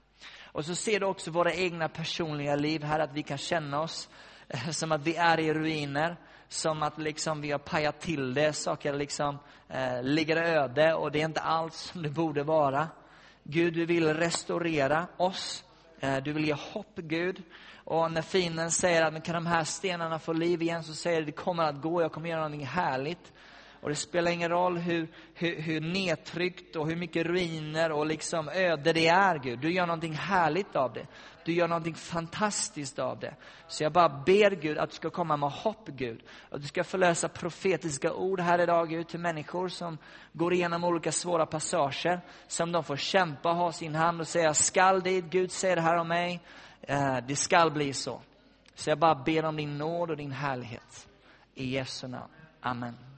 Och 0.52 0.64
så 0.64 0.74
ser 0.74 1.00
du 1.00 1.06
också 1.06 1.30
våra 1.30 1.52
egna 1.52 1.88
personliga 1.88 2.56
liv 2.56 2.82
här, 2.82 2.98
att 2.98 3.12
vi 3.12 3.22
kan 3.22 3.38
känna 3.38 3.80
oss 3.80 4.08
eh, 4.48 4.70
som 4.70 4.92
att 4.92 5.06
vi 5.06 5.16
är 5.16 5.40
i 5.40 5.54
ruiner. 5.54 6.16
Som 6.48 6.82
att 6.82 6.98
liksom 6.98 7.40
vi 7.40 7.50
har 7.50 7.58
pajat 7.58 8.00
till 8.00 8.34
det, 8.34 8.52
saker 8.52 8.92
liksom 8.92 9.38
eh, 9.68 10.02
ligger 10.02 10.36
öde 10.36 10.94
och 10.94 11.12
det 11.12 11.20
är 11.20 11.24
inte 11.24 11.40
alls 11.40 11.76
som 11.76 12.02
det 12.02 12.10
borde 12.10 12.42
vara. 12.42 12.88
Gud, 13.42 13.74
du 13.74 13.86
vill 13.86 14.14
restaurera 14.14 15.06
oss. 15.16 15.64
Eh, 16.00 16.16
du 16.16 16.32
vill 16.32 16.44
ge 16.44 16.54
hopp, 16.54 16.96
Gud. 16.96 17.42
Och 17.84 18.12
när 18.12 18.22
fienden 18.22 18.70
säger 18.70 19.02
att 19.02 19.24
kan 19.24 19.34
de 19.34 19.46
här 19.46 19.64
stenarna 19.64 20.18
få 20.18 20.32
liv 20.32 20.62
igen, 20.62 20.84
så 20.84 20.94
säger 20.94 21.20
det 21.20 21.26
det 21.26 21.32
kommer 21.32 21.62
att 21.62 21.82
gå, 21.82 22.02
jag 22.02 22.12
kommer 22.12 22.28
göra 22.28 22.40
någonting 22.40 22.66
härligt. 22.66 23.32
Och 23.80 23.88
det 23.88 23.94
spelar 23.94 24.30
ingen 24.30 24.50
roll 24.50 24.78
hur, 24.78 25.08
hur, 25.34 25.60
hur 25.60 25.80
nedtryckt 25.80 26.76
och 26.76 26.88
hur 26.88 26.96
mycket 26.96 27.26
ruiner 27.26 27.92
och 27.92 28.06
liksom 28.06 28.48
öde 28.48 28.92
det 28.92 29.08
är, 29.08 29.38
Gud. 29.38 29.58
Du 29.58 29.72
gör 29.72 29.86
någonting 29.86 30.12
härligt 30.12 30.76
av 30.76 30.92
det. 30.92 31.06
Du 31.44 31.52
gör 31.52 31.68
någonting 31.68 31.94
fantastiskt 31.94 32.98
av 32.98 33.18
det. 33.18 33.34
Så 33.68 33.82
jag 33.82 33.92
bara 33.92 34.08
ber 34.08 34.50
Gud 34.50 34.78
att 34.78 34.90
du 34.90 34.96
ska 34.96 35.10
komma 35.10 35.36
med 35.36 35.50
hopp, 35.50 35.88
Gud. 35.88 36.22
Att 36.50 36.60
du 36.60 36.66
ska 36.66 36.84
förlösa 36.84 37.28
profetiska 37.28 38.12
ord 38.12 38.40
här 38.40 38.58
idag, 38.58 38.88
Gud, 38.88 39.08
till 39.08 39.20
människor 39.20 39.68
som 39.68 39.98
går 40.32 40.52
igenom 40.52 40.84
olika 40.84 41.12
svåra 41.12 41.46
passager. 41.46 42.20
Som 42.46 42.72
de 42.72 42.84
får 42.84 42.96
kämpa, 42.96 43.48
ha 43.48 43.72
sin 43.72 43.94
hand 43.94 44.20
och 44.20 44.28
säga, 44.28 44.54
skall 44.54 45.00
dit, 45.00 45.24
Gud 45.24 45.52
säger 45.52 45.76
det 45.76 45.82
här 45.82 45.96
om 45.96 46.08
mig. 46.08 46.40
Eh, 46.82 47.16
det 47.28 47.36
skall 47.36 47.70
bli 47.70 47.92
så. 47.92 48.20
Så 48.74 48.90
jag 48.90 48.98
bara 48.98 49.14
ber 49.14 49.44
om 49.44 49.56
din 49.56 49.78
nåd 49.78 50.10
och 50.10 50.16
din 50.16 50.32
härlighet. 50.32 51.08
I 51.54 51.74
Jesu 51.74 52.08
namn. 52.08 52.32
Amen. 52.60 53.09